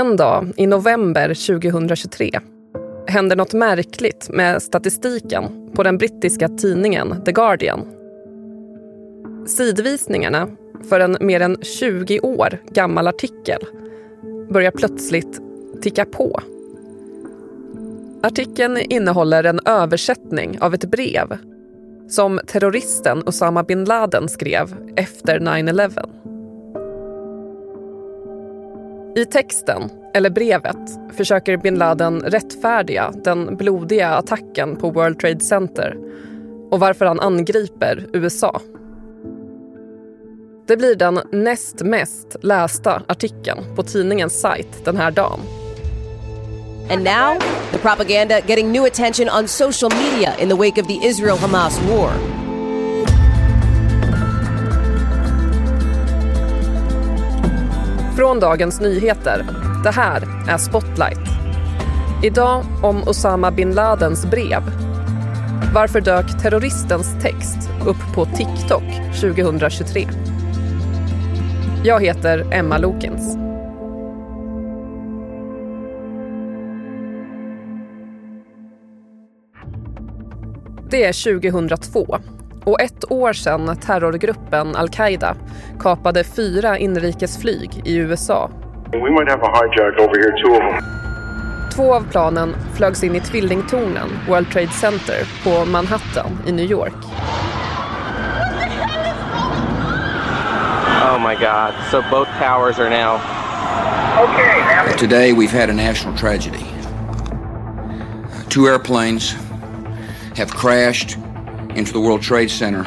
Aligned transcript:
En 0.00 0.16
dag 0.16 0.52
i 0.56 0.66
november 0.66 1.28
2023 1.28 2.30
händer 3.06 3.36
något 3.36 3.52
märkligt 3.52 4.28
med 4.32 4.62
statistiken 4.62 5.70
på 5.74 5.82
den 5.82 5.98
brittiska 5.98 6.48
tidningen 6.48 7.24
The 7.24 7.32
Guardian. 7.32 7.86
Sidvisningarna 9.46 10.48
för 10.88 11.00
en 11.00 11.16
mer 11.20 11.40
än 11.40 11.56
20 11.62 12.20
år 12.20 12.58
gammal 12.70 13.08
artikel 13.08 13.60
börjar 14.50 14.70
plötsligt 14.70 15.40
ticka 15.82 16.04
på. 16.04 16.40
Artikeln 18.22 18.76
innehåller 18.76 19.44
en 19.44 19.60
översättning 19.64 20.60
av 20.60 20.74
ett 20.74 20.84
brev 20.84 21.38
som 22.08 22.40
terroristen 22.46 23.22
Osama 23.26 23.62
bin 23.62 23.84
Laden 23.84 24.28
skrev 24.28 24.74
efter 24.96 25.38
9-11. 25.38 26.29
I 29.16 29.24
texten, 29.24 29.90
eller 30.14 30.30
brevet, 30.30 30.76
försöker 31.16 31.56
bin 31.56 31.74
Laden 31.74 32.20
rättfärdiga 32.20 33.12
den 33.24 33.56
blodiga 33.56 34.08
attacken 34.08 34.76
på 34.76 34.90
World 34.90 35.18
Trade 35.18 35.40
Center 35.40 35.96
och 36.70 36.80
varför 36.80 37.06
han 37.06 37.20
angriper 37.20 38.06
USA. 38.12 38.60
Det 40.66 40.76
blir 40.76 40.94
den 40.94 41.20
näst 41.32 41.82
mest 41.82 42.36
lästa 42.42 43.02
artikeln 43.08 43.76
på 43.76 43.82
tidningens 43.82 44.40
sajt 44.40 44.84
den 44.84 44.96
här 44.96 45.10
dagen. 45.10 45.40
And 46.90 47.04
now, 47.04 47.38
the 47.72 47.78
propaganda 47.78 48.40
getting 48.46 48.72
new 48.72 48.84
attention 48.84 49.28
on 49.38 49.48
social 49.48 49.90
media 49.90 50.38
in 50.38 50.48
the 50.48 50.56
wake 50.56 50.80
of 50.80 50.86
the 50.86 51.06
Israel 51.06 51.38
Hamas 51.38 51.80
war. 51.80 52.10
Från 58.16 58.40
Dagens 58.40 58.80
Nyheter. 58.80 59.46
Det 59.84 59.90
här 59.90 60.22
är 60.48 60.58
Spotlight. 60.58 61.18
Idag 62.22 62.64
om 62.82 63.08
Osama 63.08 63.50
bin 63.50 63.72
Ladens 63.72 64.26
brev. 64.26 64.62
Varför 65.74 66.00
dök 66.00 66.42
terroristens 66.42 67.22
text 67.22 67.70
upp 67.86 68.14
på 68.14 68.24
TikTok 68.24 68.82
2023? 69.20 70.08
Jag 71.84 72.02
heter 72.02 72.46
Emma 72.52 72.78
Lokins. 72.78 73.36
Det 80.90 81.04
är 81.04 81.40
2002 81.40 82.18
och 82.64 82.80
ett 82.80 83.12
år 83.12 83.32
sedan 83.32 83.76
terrorgruppen 83.76 84.76
al-Qaida 84.76 85.34
kapade 85.80 86.24
fyra 86.24 86.78
inrikesflyg 86.78 87.82
i 87.84 87.96
USA. 87.96 88.50
We 88.92 89.10
might 89.10 89.30
have 89.30 89.42
a 89.42 89.50
hijack 89.54 90.00
over 90.00 90.18
here, 90.18 90.32
two 90.42 90.52
of 90.52 90.72
them. 90.72 91.00
Två 91.70 91.94
av 91.94 92.10
planen 92.10 92.56
flögs 92.74 93.04
in 93.04 93.16
i 93.16 93.20
tvillingtornen 93.20 94.08
World 94.28 94.50
Trade 94.50 94.72
Center 94.72 95.44
på 95.44 95.64
Manhattan 95.64 96.38
i 96.46 96.52
New 96.52 96.70
York. 96.70 96.94
Oh 101.12 101.18
my 101.18 101.34
God. 101.34 101.74
So 101.90 102.02
both 102.10 102.28
towers 102.38 102.78
are 102.78 102.90
now. 102.90 103.20
Today 104.98 105.32
we've 105.32 105.60
had 105.60 105.70
a 105.70 105.72
national 105.72 106.16
tragedy. 106.16 106.66
Two 108.48 108.66
airplanes 108.66 109.36
have 110.36 110.50
crashed 110.50 111.16
into 111.76 111.92
the 111.92 112.00
World 112.00 112.22
Trade 112.22 112.50
Center 112.50 112.84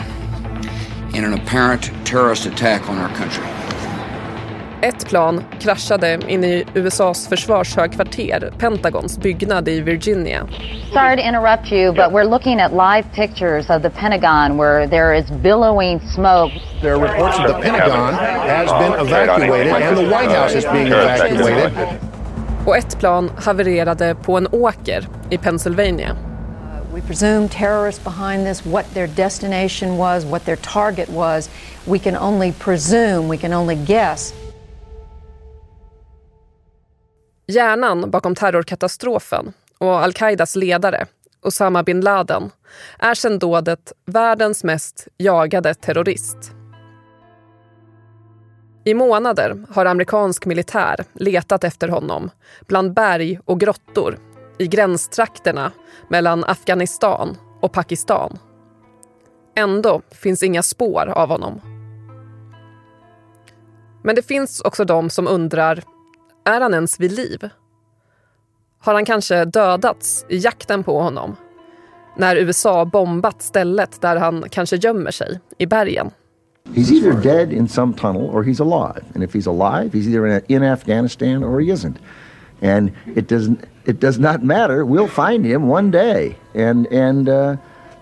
in 1.14 1.23
an 1.23 1.34
apparent 1.34 1.92
terrorist 2.06 2.45
attack 2.45 2.89
on 2.89 2.98
our 2.98 3.09
country. 3.16 3.44
Ett 4.84 5.06
plan 5.09 5.44
kraschade 5.59 6.20
in 6.28 6.44
i 6.44 6.66
USAs 6.76 7.27
försvarshögkvarter, 7.27 8.52
Pentagons 8.58 9.17
byggnad 9.17 9.67
i 9.67 9.82
Virginia. 9.82 10.48
Sorry 10.93 11.16
to 11.16 11.22
interrupt 11.27 11.72
you, 11.72 11.93
but 11.93 12.11
we're 12.11 12.30
looking 12.30 12.60
at 12.61 12.72
live 12.72 13.05
pictures 13.16 13.70
of 13.70 13.82
the 13.82 13.89
Pentagon 13.89 14.58
where 14.58 14.88
there 14.88 15.17
is 15.17 15.32
billowing 15.32 15.99
smoke. 15.99 16.52
There 16.82 16.95
are 16.95 17.02
reports 17.02 17.38
that 17.38 17.48
the 17.48 17.54
Pentagon 17.54 18.14
has 18.14 18.72
been 18.72 19.08
evacuated 19.08 19.73
and 19.73 19.98
the 19.98 20.04
White 20.04 20.32
House 20.32 20.58
is 20.58 20.66
being 20.66 20.88
evacuated. 20.88 21.72
Och 22.66 22.77
ett 22.77 22.99
plan 22.99 23.32
havererade 23.38 24.16
på 24.16 24.38
en 24.38 24.48
åker 24.52 25.08
i 25.30 25.38
Pennsylvania. 25.38 26.16
We 26.93 27.02
presume 27.02 27.49
terrorists 27.49 28.04
behind 28.04 28.45
this, 28.45 28.65
what 28.65 28.86
their 28.93 29.08
destination 29.08 29.98
was, 29.98 30.26
what 30.26 30.45
their 30.45 30.55
target 30.58 31.09
was. 31.09 31.49
We 31.87 31.99
can 31.99 32.15
only 32.15 32.52
presume, 32.52 33.27
we 33.27 33.37
can 33.37 33.54
only 33.54 33.76
guess. 33.76 34.33
Hjärnan 37.48 38.11
bakom 38.11 38.36
terrorkatastrofen 38.36 39.54
och 39.77 40.04
al-Qaidas 40.04 40.55
ledare, 40.55 41.05
Osama 41.42 41.83
bin 41.83 42.02
Laden, 42.02 42.52
är 42.99 43.14
sedan 43.14 43.39
dådet 43.39 43.93
världens 44.05 44.64
mest 44.64 45.08
jagade 45.17 45.73
terrorist. 45.73 46.52
I 48.86 48.93
månader 48.93 49.65
har 49.70 49.86
amerikansk 49.86 50.45
militär 50.45 51.05
letat 51.14 51.64
efter 51.64 51.87
honom 51.87 52.30
bland 52.67 52.93
berg 52.93 53.39
och 53.45 53.60
grottor 53.60 54.17
i 54.63 54.67
gränstrakterna 54.67 55.71
mellan 56.07 56.43
Afghanistan 56.43 57.37
och 57.61 57.71
Pakistan. 57.71 58.37
Ändå 59.55 60.01
finns 60.11 60.43
inga 60.43 60.63
spår 60.63 61.09
av 61.09 61.29
honom. 61.29 61.61
Men 64.03 64.15
det 64.15 64.21
finns 64.21 64.61
också 64.61 64.85
de 64.85 65.09
som 65.09 65.27
undrar, 65.27 65.83
är 66.45 66.61
han 66.61 66.73
ens 66.73 66.99
vid 66.99 67.11
liv? 67.11 67.49
Har 68.79 68.93
han 68.93 69.05
kanske 69.05 69.45
dödats 69.45 70.25
i 70.29 70.37
jakten 70.37 70.83
på 70.83 71.01
honom? 71.01 71.35
När 72.17 72.35
USA 72.35 72.85
bombat 72.85 73.41
stället 73.41 74.01
där 74.01 74.15
han 74.15 74.45
kanske 74.49 74.75
gömmer 74.75 75.11
sig, 75.11 75.39
i 75.57 75.65
bergen. 75.65 76.11
He's 76.69 76.91
either 76.91 77.13
dead 77.13 77.53
in 77.53 77.67
some 77.67 77.93
tunnel 77.93 78.21
or 78.21 78.43
he's 78.43 78.61
alive. 78.61 79.05
And 79.15 79.23
if 79.23 79.35
he's 79.35 79.49
alive, 79.49 79.97
he's 79.97 80.07
either 80.07 80.51
in, 80.51 80.63
Afghanistan 80.63 81.43
or 81.43 81.59
he 81.59 81.71
isn't. 81.71 81.95
And 82.63 82.91
it 83.15 83.27
doesn't 83.27 83.59
it 83.85 83.99
does 83.99 84.19
not 84.19 84.43
matter. 84.43 84.85
We'll 84.85 85.07
find 85.07 85.45
him 85.45 85.67
one 85.67 85.91
day 85.91 86.35
and 86.55 86.87
and 86.91 87.29
uh, 87.29 87.57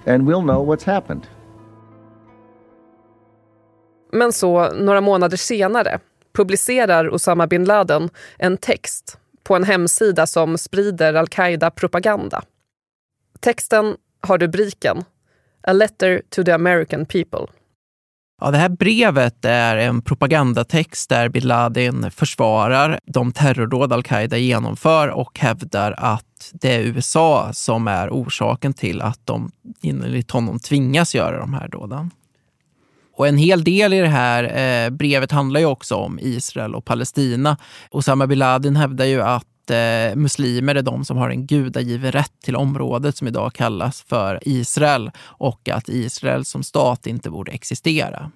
and 0.06 0.28
we'll 0.28 0.42
know 0.42 0.62
what's 0.62 0.86
happened. 0.86 1.28
Men 4.12 4.34
så, 4.34 4.74
några 4.74 5.02
månader 5.02 5.38
senare, 5.38 6.00
publicerar 6.34 7.14
Osama 7.14 7.48
bin 7.48 7.64
Laden 7.64 8.10
en 8.38 8.58
text 8.58 9.18
på 9.44 9.56
en 9.56 9.64
hemsida 9.64 10.28
som 10.28 10.58
sprider 10.58 11.14
al-Qaida-propaganda. 11.14 12.44
Texten 13.40 13.98
har 14.22 14.38
rubriken 14.38 15.04
A 15.64 15.74
letter 15.74 16.22
to 16.30 16.44
the 16.44 16.52
American 16.52 17.06
people. 17.06 17.48
Ja, 18.44 18.52
det 18.52 18.58
här 18.58 18.70
brevet 18.70 19.46
är 19.46 19.78
en 19.78 20.02
propagandatext 20.02 21.10
där 21.10 21.30
bin 21.30 21.48
Laden 21.48 22.12
försvarar 22.12 23.00
de 23.06 23.32
terrordåd 23.32 23.94
al-Qaida 23.94 24.38
genomför 24.38 25.08
och 25.08 25.40
hävdar 25.40 25.96
att 25.98 26.52
det 26.54 26.76
är 26.76 26.80
USA 26.80 27.54
som 27.54 27.88
är 27.88 28.10
orsaken 28.10 28.74
till 28.74 29.02
att 29.02 29.20
de 29.24 29.52
enligt 29.84 30.32
honom 30.32 30.60
tvingas 30.60 31.16
göra 31.16 31.40
de 31.40 31.54
här 31.54 31.68
dåden. 31.68 32.12
Och 33.16 33.28
en 33.28 33.38
hel 33.38 33.64
del 33.64 33.94
i 33.94 34.00
det 34.00 34.08
här 34.08 34.44
eh, 34.44 34.90
brevet 34.90 35.32
handlar 35.32 35.60
ju 35.60 35.66
också 35.66 35.96
om 35.96 36.20
Israel 36.22 36.76
och 36.76 36.86
Palestina. 36.86 37.58
Osama 37.92 38.28
bin 38.28 38.40
Laden 38.40 38.76
hävdar 38.76 39.06
ju 39.06 39.22
att 39.22 39.46
eh, 39.70 40.16
muslimer 40.16 40.76
är 40.76 40.82
de 40.82 41.06
som 41.06 41.18
har 41.18 41.30
en 41.30 41.46
gudagiven 41.46 42.12
rätt 42.12 42.42
till 42.44 42.56
området 42.56 43.18
som 43.18 43.28
idag 43.28 43.54
kallas 43.54 44.02
för 44.02 44.40
Israel 44.42 45.12
och 45.20 45.70
att 45.70 45.90
Israel 45.90 46.46
som 46.46 46.64
stat 46.64 47.08
inte 47.08 47.30
borde 47.30 47.52
existera. 47.52 48.32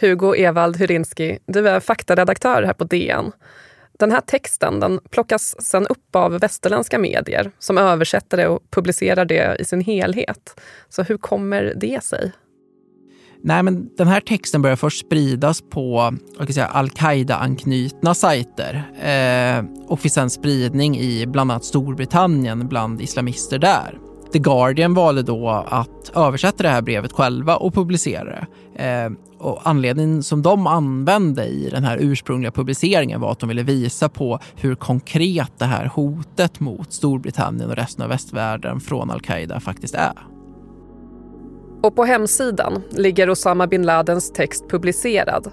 Hugo 0.00 0.34
Evald 0.34 0.76
Hyrinski, 0.76 1.38
du 1.46 1.68
är 1.68 1.80
faktaredaktör 1.80 2.62
här 2.62 2.72
på 2.72 2.84
DN. 2.84 3.32
Den 3.98 4.10
här 4.10 4.20
texten 4.20 4.80
den 4.80 5.00
plockas 5.10 5.56
sen 5.64 5.86
upp 5.86 6.16
av 6.16 6.40
västerländska 6.40 6.98
medier 6.98 7.50
som 7.58 7.78
översätter 7.78 8.36
det 8.36 8.48
och 8.48 8.70
publicerar 8.70 9.24
det 9.24 9.56
i 9.60 9.64
sin 9.64 9.80
helhet. 9.80 10.60
Så 10.88 11.02
hur 11.02 11.16
kommer 11.16 11.72
det 11.76 12.04
sig? 12.04 12.32
Nej, 13.44 13.62
men 13.62 13.88
den 13.96 14.08
här 14.08 14.20
texten 14.20 14.62
börjar 14.62 14.76
först 14.76 15.06
spridas 15.06 15.62
på 15.70 16.14
al-Qaida-anknutna 16.68 18.14
sajter 18.14 18.74
eh, 19.02 19.64
och 19.86 20.00
fick 20.00 20.12
sen 20.12 20.30
spridning 20.30 20.98
i 20.98 21.26
bland 21.26 21.50
annat 21.52 21.64
Storbritannien 21.64 22.68
bland 22.68 23.00
islamister 23.00 23.58
där. 23.58 23.98
The 24.32 24.38
Guardian 24.38 24.94
valde 24.94 25.22
då 25.22 25.48
att 25.48 26.12
översätta 26.14 26.62
det 26.62 26.68
här 26.68 26.82
brevet 26.82 27.12
själva 27.12 27.56
och 27.56 27.74
publicera 27.74 28.24
det. 28.24 28.46
Eh, 28.84 29.10
och 29.38 29.60
anledningen 29.62 30.22
som 30.22 30.42
de 30.42 30.66
använde 30.66 31.44
i 31.44 31.68
den 31.70 31.84
här 31.84 31.98
ursprungliga 32.00 32.52
publiceringen 32.52 33.20
var 33.20 33.32
att 33.32 33.40
de 33.40 33.48
ville 33.48 33.62
visa 33.62 34.08
på 34.08 34.38
hur 34.56 34.74
konkret 34.74 35.52
det 35.58 35.64
här 35.64 35.86
hotet 35.86 36.60
mot 36.60 36.92
Storbritannien 36.92 37.70
och 37.70 37.76
resten 37.76 38.02
av 38.02 38.08
västvärlden 38.08 38.80
från 38.80 39.10
al-Qaida 39.10 39.60
faktiskt 39.60 39.94
är. 39.94 40.32
Och 41.82 41.96
på 41.96 42.04
hemsidan 42.04 42.82
ligger 42.90 43.30
Osama 43.30 43.66
bin 43.66 43.82
Ladens 43.82 44.32
text 44.32 44.68
publicerad 44.68 45.52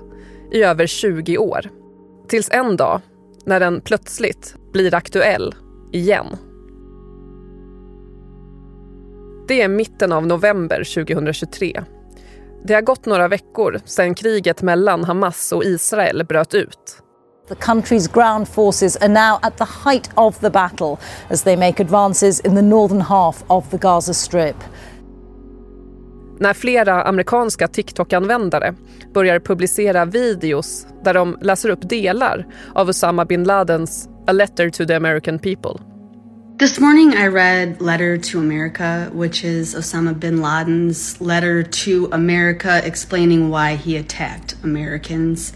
i 0.51 0.63
över 0.63 0.87
20 0.87 1.37
år. 1.37 1.69
Tills 2.27 2.49
en 2.51 2.77
dag, 2.77 3.01
när 3.45 3.59
den 3.59 3.81
plötsligt 3.81 4.55
blir 4.73 4.93
aktuell 4.93 5.55
igen. 5.91 6.37
Det 9.47 9.61
är 9.61 9.67
mitten 9.67 10.11
av 10.11 10.27
november 10.27 10.83
2023. 11.05 11.83
Det 12.63 12.73
har 12.73 12.81
gått 12.81 13.05
några 13.05 13.27
veckor 13.27 13.79
sedan 13.85 14.15
kriget 14.15 14.61
mellan 14.61 15.03
Hamas 15.03 15.51
och 15.51 15.63
Israel 15.63 16.25
bröt 16.25 16.53
ut. 16.53 17.03
The 17.47 17.55
country's 17.55 18.13
ground 18.13 18.47
forces 18.47 18.97
are 18.97 19.07
now 19.07 19.39
at 19.41 19.57
the 19.57 19.89
height 19.89 20.09
of 20.15 20.39
the 20.39 20.49
battle 20.49 20.97
as 21.29 21.43
they 21.43 21.57
make 21.57 21.83
advances 21.83 22.39
in 22.39 22.55
the 22.55 22.61
northern 22.61 23.01
half 23.01 23.43
of 23.47 23.69
the 23.69 23.77
Gaza 23.77 24.13
Strip. 24.13 24.55
När 26.41 26.53
flera 26.53 27.03
amerikanska 27.03 27.67
TikTok-användare 27.67 28.73
börjar 29.13 29.39
publicera 29.39 30.05
videos 30.05 30.87
där 31.03 31.13
de 31.13 31.37
läser 31.41 31.69
upp 31.69 31.89
delar 31.89 32.47
av 32.75 32.89
Osama 32.89 33.25
bin 33.25 33.43
Ladens 33.43 34.09
A 34.27 34.31
letter 34.31 34.69
to 34.69 34.85
the 34.85 34.95
American 34.95 35.39
people. 35.39 35.71
This 36.59 36.79
morning 36.79 37.13
I 37.13 37.27
read 37.27 37.81
Letter 37.81 38.17
to 38.17 38.39
America, 38.39 39.07
which 39.13 39.43
is 39.43 39.75
Osama 39.75 40.13
bin 40.13 40.41
Laden's 40.41 41.21
letter 41.21 41.63
to 41.63 42.09
America 42.11 42.81
explaining 42.85 43.49
why 43.49 43.75
he 43.75 43.99
attacked 43.99 44.55
Americans. 44.63 45.53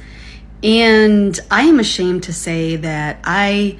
And 0.63 1.39
I 1.51 1.69
am 1.69 1.79
ashamed 1.79 2.23
to 2.23 2.33
say 2.33 2.77
that 2.77 3.17
I 3.23 3.77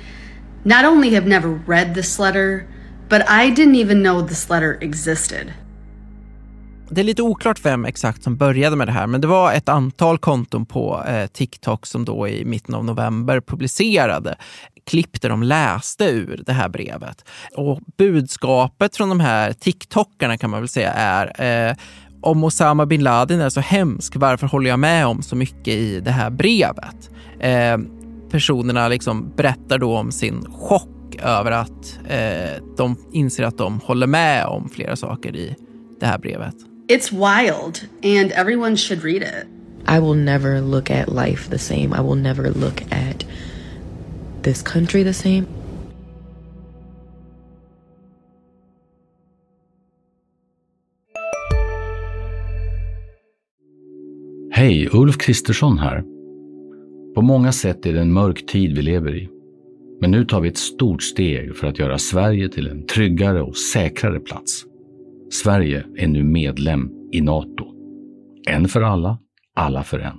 not 0.63 0.85
only 0.85 1.09
have 1.15 1.27
never 1.27 1.49
read 1.67 1.95
this 1.95 2.19
letter, 2.19 2.67
but 3.09 3.29
I 3.29 3.49
didn't 3.49 3.75
even 3.75 4.01
know 4.01 4.21
this 4.21 4.49
letter 4.49 4.77
existed. 4.81 5.53
Det 6.93 7.01
är 7.01 7.05
lite 7.05 7.21
oklart 7.21 7.65
vem 7.65 7.85
exakt 7.85 8.23
som 8.23 8.37
började 8.37 8.75
med 8.75 8.87
det 8.87 8.91
här, 8.91 9.07
men 9.07 9.21
det 9.21 9.27
var 9.27 9.53
ett 9.53 9.69
antal 9.69 10.17
konton 10.17 10.65
på 10.65 11.03
eh, 11.07 11.27
TikTok 11.27 11.85
som 11.85 12.05
då 12.05 12.27
i 12.27 12.45
mitten 12.45 12.75
av 12.75 12.85
november 12.85 13.41
publicerade 13.41 14.35
klipp 14.85 15.21
där 15.21 15.29
de 15.29 15.43
läste 15.43 16.05
ur 16.05 16.43
det 16.45 16.53
här 16.53 16.69
brevet. 16.69 17.25
Och 17.55 17.79
budskapet 17.97 18.95
från 18.95 19.09
de 19.09 19.19
här 19.19 19.53
TikTokarna 19.53 20.37
kan 20.37 20.49
man 20.49 20.59
väl 20.59 20.67
säga 20.67 20.93
är 20.93 21.41
eh, 21.69 21.75
om 22.21 22.43
Osama 22.43 22.85
bin 22.85 23.03
Laden 23.03 23.41
är 23.41 23.49
så 23.49 23.59
hemsk, 23.59 24.15
varför 24.15 24.47
håller 24.47 24.69
jag 24.69 24.79
med 24.79 25.07
om 25.07 25.21
så 25.21 25.35
mycket 25.35 25.73
i 25.73 25.99
det 25.99 26.11
här 26.11 26.29
brevet? 26.29 27.09
Eh, 27.39 27.77
personerna 28.31 28.87
liksom 28.87 29.33
berättar 29.35 29.77
då 29.77 29.97
om 29.97 30.11
sin 30.11 30.45
chock 30.51 31.15
över 31.23 31.51
att 31.51 31.99
eh, 32.07 32.63
de 32.77 32.95
inser 33.11 33.43
att 33.43 33.57
de 33.57 33.79
håller 33.79 34.07
med 34.07 34.45
om 34.45 34.69
flera 34.69 34.95
saker 34.95 35.35
i 35.35 35.55
det 35.99 36.05
här 36.05 36.17
brevet. 36.17 36.55
It's 36.87 37.11
wild 37.11 37.87
and 38.03 38.31
everyone 38.33 38.75
should 38.75 39.03
read 39.03 39.21
it. 39.21 39.47
I 39.87 39.99
will 39.99 40.15
never 40.15 40.61
look 40.61 40.91
at 40.91 41.07
life 41.07 41.49
the 41.49 41.57
same. 41.57 41.93
I 41.93 42.01
will 42.01 42.15
never 42.15 42.49
look 42.49 42.81
at 42.91 43.23
this 44.41 44.61
country 44.61 45.03
the 45.03 45.13
same. 45.13 45.45
Hej, 54.51 54.89
Ulf 54.93 55.17
Kristersson 55.17 55.77
här. 55.77 56.03
På 57.15 57.21
många 57.21 57.51
sätt 57.51 57.85
är 57.85 57.93
det 57.93 58.01
en 58.01 58.13
mörk 58.13 58.45
tid 58.45 58.75
vi 58.75 58.81
lever 58.81 59.15
i. 59.15 59.29
Men 60.01 60.11
nu 60.11 60.25
tar 60.25 60.41
vi 60.41 60.49
ett 60.49 60.57
stort 60.57 61.03
steg 61.03 61.55
för 61.55 61.67
att 61.67 61.79
göra 61.79 61.97
Sverige 61.97 62.49
till 62.49 62.67
en 62.67 62.85
tryggare 62.85 63.41
och 63.41 63.57
säkrare 63.57 64.19
plats. 64.19 64.65
Sverige 65.33 65.85
är 65.97 66.07
nu 66.07 66.23
medlem 66.23 66.89
i 67.11 67.21
Nato. 67.21 67.65
En 68.49 68.67
för 68.67 68.81
alla, 68.81 69.17
alla 69.55 69.83
för 69.83 69.99
en. 69.99 70.17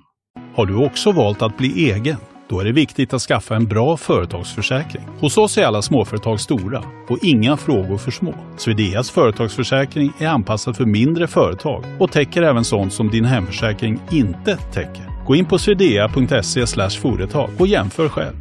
Har 0.55 0.67
du 0.67 0.77
också 0.77 1.13
valt 1.13 1.43
att 1.43 1.59
bli 1.59 1.91
egen? 1.91 2.17
Då 2.49 2.61
är 2.61 2.65
det 2.65 2.73
viktigt 2.73 3.15
att 3.15 3.23
skaffa 3.23 3.57
en 3.57 3.65
bra 3.65 3.97
företagsförsäkring. 3.97 5.03
Hos 5.21 5.39
oss 5.39 5.59
är 5.59 5.65
alla 5.65 5.83
småföretag 5.83 6.41
stora 6.41 6.85
och 7.09 7.19
inga 7.23 7.57
frågor 7.57 7.99
för 7.99 8.11
små. 8.11 8.35
Swedeas 8.57 9.11
företagsförsäkring 9.11 10.13
är 10.19 10.29
anpassad 10.29 10.77
för 10.77 10.85
mindre 10.85 11.27
företag 11.27 11.85
och 12.01 12.13
täcker 12.13 12.43
även 12.43 12.65
sånt 12.65 12.93
som 12.93 13.11
din 13.11 13.25
hemförsäkring 13.25 14.01
inte 14.13 14.57
täcker. 14.57 15.27
Gå 15.27 15.37
in 15.37 15.45
på 15.45 15.59
swedea.se 15.59 16.67
företag 17.01 17.51
och 17.59 17.67
jämför 17.67 18.09
själv. 18.09 18.37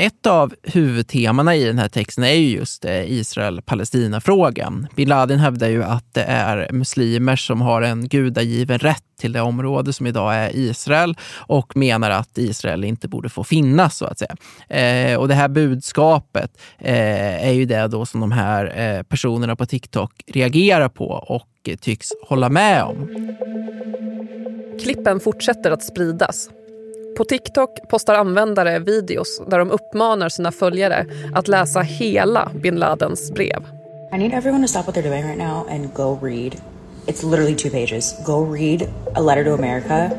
Ett 0.00 0.26
av 0.26 0.54
huvudtemana 0.62 1.56
i 1.56 1.64
den 1.64 1.78
här 1.78 1.88
texten 1.88 2.24
är 2.24 2.32
ju 2.32 2.48
just 2.48 2.84
eh, 2.84 3.12
Israel-Palestina-frågan. 3.12 4.86
Bin 4.96 5.08
Laden 5.08 5.38
hävdar 5.38 5.68
ju 5.68 5.84
att 5.84 6.14
det 6.14 6.22
är 6.22 6.72
muslimer 6.72 7.36
som 7.36 7.60
har 7.60 7.82
en 7.82 8.08
gudagiven 8.08 8.78
rätt 8.78 9.04
till 9.18 9.32
det 9.32 9.40
område 9.40 9.92
som 9.92 10.06
idag 10.06 10.34
är 10.34 10.56
Israel 10.56 11.16
och 11.34 11.76
menar 11.76 12.10
att 12.10 12.38
Israel 12.38 12.84
inte 12.84 13.08
borde 13.08 13.28
få 13.28 13.44
finnas 13.44 13.96
så 13.96 14.04
att 14.04 14.18
säga. 14.18 14.36
Eh, 14.68 15.18
och 15.18 15.28
det 15.28 15.34
här 15.34 15.48
budskapet 15.48 16.58
eh, 16.78 17.46
är 17.48 17.52
ju 17.52 17.64
det 17.64 17.88
då 17.88 18.06
som 18.06 18.20
de 18.20 18.32
här 18.32 18.78
eh, 18.80 19.02
personerna 19.02 19.56
på 19.56 19.66
TikTok 19.66 20.22
reagerar 20.26 20.88
på 20.88 21.06
och 21.08 21.78
tycks 21.80 22.08
hålla 22.28 22.48
med 22.48 22.82
om. 22.82 23.08
Klippen 24.82 25.20
fortsätter 25.20 25.70
att 25.70 25.82
spridas 25.82 26.50
på 27.20 27.24
TikTok 27.24 27.70
postar 27.88 28.14
användare 28.14 28.78
videos 28.78 29.40
där 29.46 29.58
de 29.58 29.70
uppmanar 29.70 30.28
sina 30.28 30.52
följare 30.52 31.06
att 31.34 31.48
läsa 31.48 31.80
hela 31.80 32.52
bin 32.54 32.76
Ladens 32.76 33.30
brev. 33.30 33.66
I 34.14 34.18
need 34.18 34.34
everyone 34.34 34.62
to 34.62 34.68
stop 34.68 34.86
what 34.86 34.96
they're 34.96 35.10
doing 35.10 35.26
right 35.26 35.38
now 35.38 35.66
and 35.68 35.94
go 35.94 36.18
read. 36.22 36.56
It's 37.06 37.30
literally 37.30 37.54
two 37.54 37.70
pages. 37.70 38.14
Go 38.26 38.52
read 38.52 38.88
a 39.14 39.20
letter 39.20 39.44
to 39.44 39.54
America. 39.54 40.10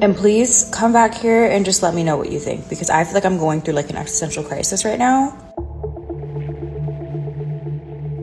And 0.00 0.16
please 0.16 0.70
come 0.80 0.92
back 0.92 1.14
here 1.14 1.56
and 1.56 1.66
just 1.66 1.82
let 1.82 1.94
me 1.94 2.02
know 2.02 2.16
what 2.18 2.32
you 2.32 2.40
think 2.40 2.68
because 2.68 2.90
I 2.90 3.04
feel 3.04 3.14
like 3.14 3.28
I'm 3.28 3.38
going 3.38 3.60
through 3.60 3.76
like 3.76 3.90
an 3.90 3.96
existential 3.96 4.44
crisis 4.44 4.84
right 4.84 4.98
now. 4.98 5.32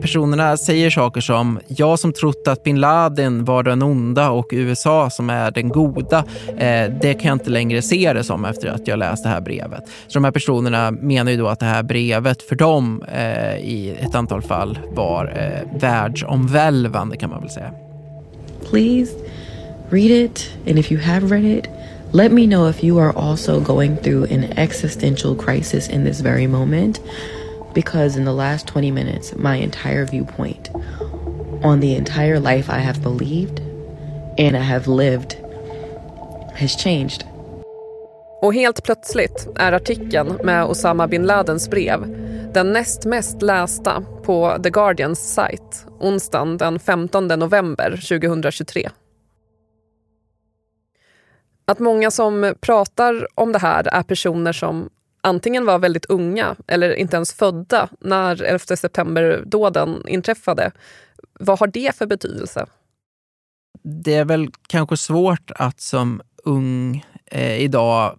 Personerna 0.00 0.56
säger 0.56 0.90
saker 0.90 1.20
som 1.20 1.60
“jag 1.66 1.98
som 1.98 2.12
trott 2.12 2.48
att 2.48 2.62
bin 2.62 2.80
Laden 2.80 3.44
var 3.44 3.62
den 3.62 3.82
onda 3.82 4.30
och 4.30 4.48
USA 4.50 5.10
som 5.10 5.30
är 5.30 5.50
den 5.50 5.68
goda, 5.68 6.24
eh, 6.48 6.90
det 7.00 7.14
kan 7.14 7.28
jag 7.28 7.34
inte 7.34 7.50
längre 7.50 7.82
se 7.82 8.12
det 8.12 8.24
som 8.24 8.44
efter 8.44 8.68
att 8.68 8.88
jag 8.88 8.98
läst 8.98 9.22
det 9.22 9.28
här 9.28 9.40
brevet”. 9.40 9.84
Så 10.06 10.18
de 10.18 10.24
här 10.24 10.32
personerna 10.32 10.90
menar 10.90 11.30
ju 11.30 11.38
då 11.38 11.48
att 11.48 11.60
det 11.60 11.66
här 11.66 11.82
brevet 11.82 12.42
för 12.42 12.56
dem 12.56 13.04
eh, 13.12 13.56
i 13.56 13.96
ett 14.00 14.14
antal 14.14 14.42
fall 14.42 14.78
var 14.90 15.24
eh, 15.36 15.80
världsomvälvande 15.80 17.16
kan 17.16 17.30
man 17.30 17.40
väl 17.40 17.50
säga. 17.50 17.70
Please 18.70 19.12
read 19.90 20.10
it 20.10 20.50
and 20.68 20.78
if 20.78 20.92
you 20.92 21.00
have 21.00 21.26
read 21.26 21.44
it 21.44 21.64
let 22.12 22.32
me 22.32 22.46
know 22.46 22.68
if 22.68 22.84
you 22.84 22.98
are 22.98 23.12
also 23.16 23.60
going 23.60 23.96
through 23.96 24.32
an 24.32 24.44
existential 24.56 25.36
crisis 25.36 25.88
in 25.88 26.04
this 26.04 26.20
very 26.20 26.46
moment 26.46 27.00
because 27.74 28.18
in 28.18 28.24
the 28.24 28.32
last 28.32 28.66
20 28.66 28.90
minutes, 28.90 29.34
my 29.36 29.56
entire 29.56 30.06
viewpoint 30.06 30.70
on 31.62 31.80
the 31.80 31.94
entire 31.96 32.40
life 32.40 32.68
I 32.68 32.78
have 32.78 33.02
believed 33.02 33.60
and 34.38 34.56
I 34.56 34.62
have 34.62 34.86
lived 34.86 35.36
has 36.54 36.76
changed. 36.76 37.24
Och 38.42 38.54
helt 38.54 38.82
plötsligt 38.84 39.48
är 39.56 39.72
artikeln 39.72 40.38
med 40.44 40.64
Osama 40.64 41.08
bin 41.08 41.26
Ladens 41.26 41.70
brev 41.70 42.16
den 42.54 42.72
näst 42.72 43.04
mest 43.04 43.42
lästa 43.42 44.02
på 44.22 44.58
The 44.62 44.70
Guardians 44.70 45.34
sajt 45.34 45.86
onsdagen 45.98 46.56
den 46.56 46.78
15 46.78 47.28
november 47.28 47.90
2023. 47.90 48.90
Att 51.64 51.78
många 51.78 52.10
som 52.10 52.54
pratar 52.60 53.26
om 53.34 53.52
det 53.52 53.58
här 53.58 53.88
är 53.92 54.02
personer 54.02 54.52
som 54.52 54.90
antingen 55.20 55.66
var 55.66 55.78
väldigt 55.78 56.04
unga 56.04 56.56
eller 56.66 56.94
inte 56.94 57.16
ens 57.16 57.32
födda 57.32 57.88
när 58.00 58.42
11 58.42 58.76
september-dåden 58.76 60.08
inträffade. 60.08 60.72
Vad 61.40 61.58
har 61.58 61.66
det 61.66 61.96
för 61.96 62.06
betydelse? 62.06 62.66
Det 63.82 64.14
är 64.14 64.24
väl 64.24 64.48
kanske 64.66 64.96
svårt 64.96 65.50
att 65.54 65.80
som 65.80 66.20
ung 66.44 67.04
eh, 67.26 67.56
idag 67.60 68.18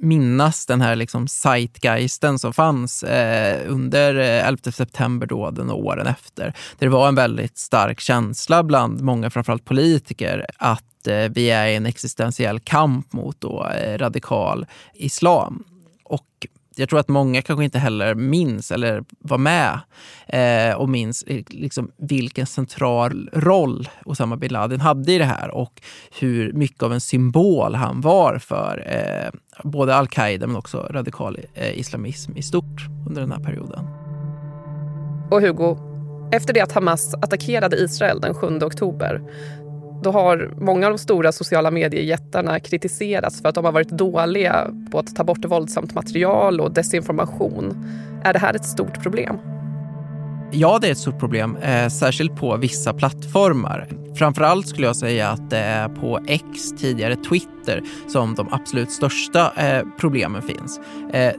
minnas 0.00 0.66
den 0.66 0.80
här 0.80 0.96
liksom 0.96 1.28
zeitgeisten 1.28 2.38
som 2.38 2.52
fanns 2.52 3.02
eh, 3.02 3.70
under 3.72 4.14
eh, 4.14 4.48
11 4.48 4.72
september-dåden 4.72 5.70
och 5.70 5.84
åren 5.84 6.06
efter. 6.06 6.54
Det 6.78 6.88
var 6.88 7.08
en 7.08 7.14
väldigt 7.14 7.58
stark 7.58 8.00
känsla 8.00 8.62
bland 8.62 9.00
många, 9.00 9.30
framförallt 9.30 9.64
politiker, 9.64 10.46
att 10.56 11.06
eh, 11.06 11.28
vi 11.30 11.50
är 11.50 11.66
i 11.66 11.74
en 11.74 11.86
existentiell 11.86 12.60
kamp 12.60 13.12
mot 13.12 13.40
då, 13.40 13.66
eh, 13.66 13.98
radikal 13.98 14.66
islam. 14.94 15.64
Och 16.08 16.46
jag 16.78 16.88
tror 16.88 17.00
att 17.00 17.08
många 17.08 17.42
kanske 17.42 17.64
inte 17.64 17.78
heller 17.78 18.14
minns 18.14 18.70
eller 18.70 19.04
var 19.18 19.38
med 19.38 19.80
eh, 20.26 20.76
och 20.76 20.88
minns 20.88 21.22
eh, 21.22 21.44
liksom, 21.48 21.90
vilken 21.96 22.46
central 22.46 23.30
roll 23.32 23.88
Osama 24.04 24.36
bin 24.36 24.52
Laden 24.52 24.80
hade 24.80 25.12
i 25.12 25.18
det 25.18 25.24
här 25.24 25.50
och 25.50 25.82
hur 26.20 26.52
mycket 26.52 26.82
av 26.82 26.92
en 26.92 27.00
symbol 27.00 27.74
han 27.74 28.00
var 28.00 28.38
för 28.38 28.84
eh, 28.86 29.30
både 29.70 29.94
al-Qaida 29.94 30.46
men 30.46 30.56
också 30.56 30.88
radikal 30.90 31.38
eh, 31.54 31.78
islamism 31.78 32.36
i 32.36 32.42
stort 32.42 32.86
under 33.06 33.20
den 33.20 33.32
här 33.32 33.44
perioden. 33.44 33.84
Och 35.30 35.40
Hugo, 35.40 35.76
efter 36.32 36.54
det 36.54 36.60
att 36.60 36.72
Hamas 36.72 37.14
attackerade 37.14 37.76
Israel 37.76 38.20
den 38.20 38.34
7 38.34 38.46
oktober 38.46 39.22
då 40.02 40.10
har 40.10 40.50
många 40.60 40.86
av 40.86 40.92
de 40.92 40.98
stora 40.98 41.32
sociala 41.32 41.70
mediejättarna 41.70 42.60
kritiserats 42.60 43.42
för 43.42 43.48
att 43.48 43.54
de 43.54 43.64
har 43.64 43.72
varit 43.72 43.88
dåliga 43.88 44.70
på 44.90 44.98
att 44.98 45.16
ta 45.16 45.24
bort 45.24 45.44
våldsamt 45.44 45.94
material 45.94 46.60
och 46.60 46.72
desinformation. 46.72 47.84
Är 48.24 48.32
det 48.32 48.38
här 48.38 48.54
ett 48.54 48.64
stort 48.64 49.02
problem? 49.02 49.38
Ja, 50.50 50.78
det 50.78 50.88
är 50.88 50.92
ett 50.92 50.98
stort 50.98 51.18
problem, 51.18 51.56
eh, 51.56 51.88
särskilt 51.88 52.36
på 52.36 52.56
vissa 52.56 52.94
plattformar. 52.94 53.88
Framförallt 54.14 54.68
skulle 54.68 54.86
jag 54.86 54.96
säga 54.96 55.28
att 55.28 55.50
det 55.50 55.58
är 55.58 55.88
på 55.88 56.20
X, 56.26 56.72
tidigare 56.78 57.16
Twitter, 57.16 57.82
som 58.08 58.34
de 58.34 58.48
absolut 58.52 58.90
största 58.90 59.52
eh, 59.56 59.82
problemen 60.00 60.42
finns. 60.42 60.80
Eh, 61.12 61.32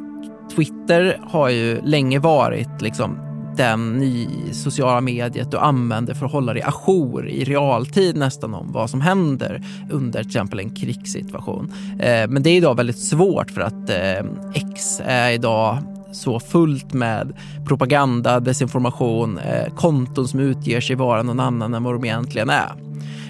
Twitter 0.55 1.19
har 1.23 1.49
ju 1.49 1.81
länge 1.81 2.19
varit 2.19 2.81
liksom 2.81 3.28
den 3.59 4.03
i 4.03 4.27
sociala 4.51 5.01
mediet 5.01 5.51
du 5.51 5.57
använder 5.57 6.13
för 6.13 6.25
att 6.25 6.31
hålla 6.31 6.53
dig 6.53 6.63
ajour 6.63 7.27
i 7.27 7.43
realtid 7.43 8.17
nästan 8.17 8.53
om 8.53 8.71
vad 8.71 8.89
som 8.89 9.01
händer 9.01 9.61
under 9.91 10.19
till 10.19 10.29
exempel 10.29 10.59
en 10.59 10.75
krigssituation. 10.75 11.73
Eh, 11.99 12.27
men 12.29 12.43
det 12.43 12.49
är 12.49 12.57
idag 12.57 12.75
väldigt 12.75 12.99
svårt 12.99 13.51
för 13.51 13.61
att 13.61 13.89
eh, 13.89 14.25
X 14.53 15.01
är 15.05 15.31
idag 15.31 15.77
så 16.11 16.39
fullt 16.39 16.93
med 16.93 17.33
propaganda, 17.67 18.39
desinformation, 18.39 19.37
eh, 19.37 19.73
konton 19.75 20.27
som 20.27 20.39
utger 20.39 20.81
sig 20.81 20.95
vara 20.95 21.23
någon 21.23 21.39
annan 21.39 21.73
än 21.73 21.83
vad 21.83 21.93
de 21.93 22.05
egentligen 22.05 22.49
är 22.49 22.71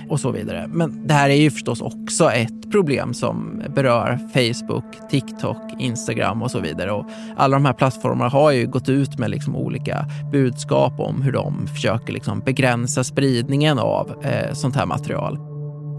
och 0.09 0.19
så 0.19 0.31
vidare. 0.31 0.67
Men 0.67 1.07
det 1.07 1.13
här 1.13 1.29
är 1.29 1.35
ju 1.35 1.51
förstås 1.51 1.81
också 1.81 2.31
ett 2.31 2.71
problem 2.71 3.13
som 3.13 3.63
berör 3.75 4.19
Facebook, 4.33 5.09
TikTok, 5.09 5.57
Instagram 5.79 6.41
och 6.41 6.51
så 6.51 6.59
vidare. 6.59 6.91
Och 6.91 7.05
alla 7.37 7.57
de 7.57 7.65
här 7.65 7.73
plattformarna 7.73 8.29
har 8.29 8.51
ju 8.51 8.67
gått 8.67 8.89
ut 8.89 9.19
med 9.19 9.29
liksom 9.29 9.55
olika 9.55 10.05
budskap 10.31 10.99
om 10.99 11.21
hur 11.21 11.31
de 11.31 11.67
försöker 11.67 12.13
liksom 12.13 12.39
begränsa 12.39 13.03
spridningen 13.03 13.79
av 13.79 14.25
eh, 14.25 14.53
sånt 14.53 14.75
här 14.75 14.85
material. 14.85 15.37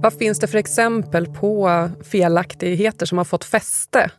Vad 0.02 0.12
finns 0.12 0.38
det 0.38 0.46
för 0.46 0.58
exempel 0.58 1.26
på 1.26 1.88
felaktigheter 2.10 3.06
som 3.06 3.18
har 3.18 3.24
fått 3.24 3.44
fäste? 3.44 4.10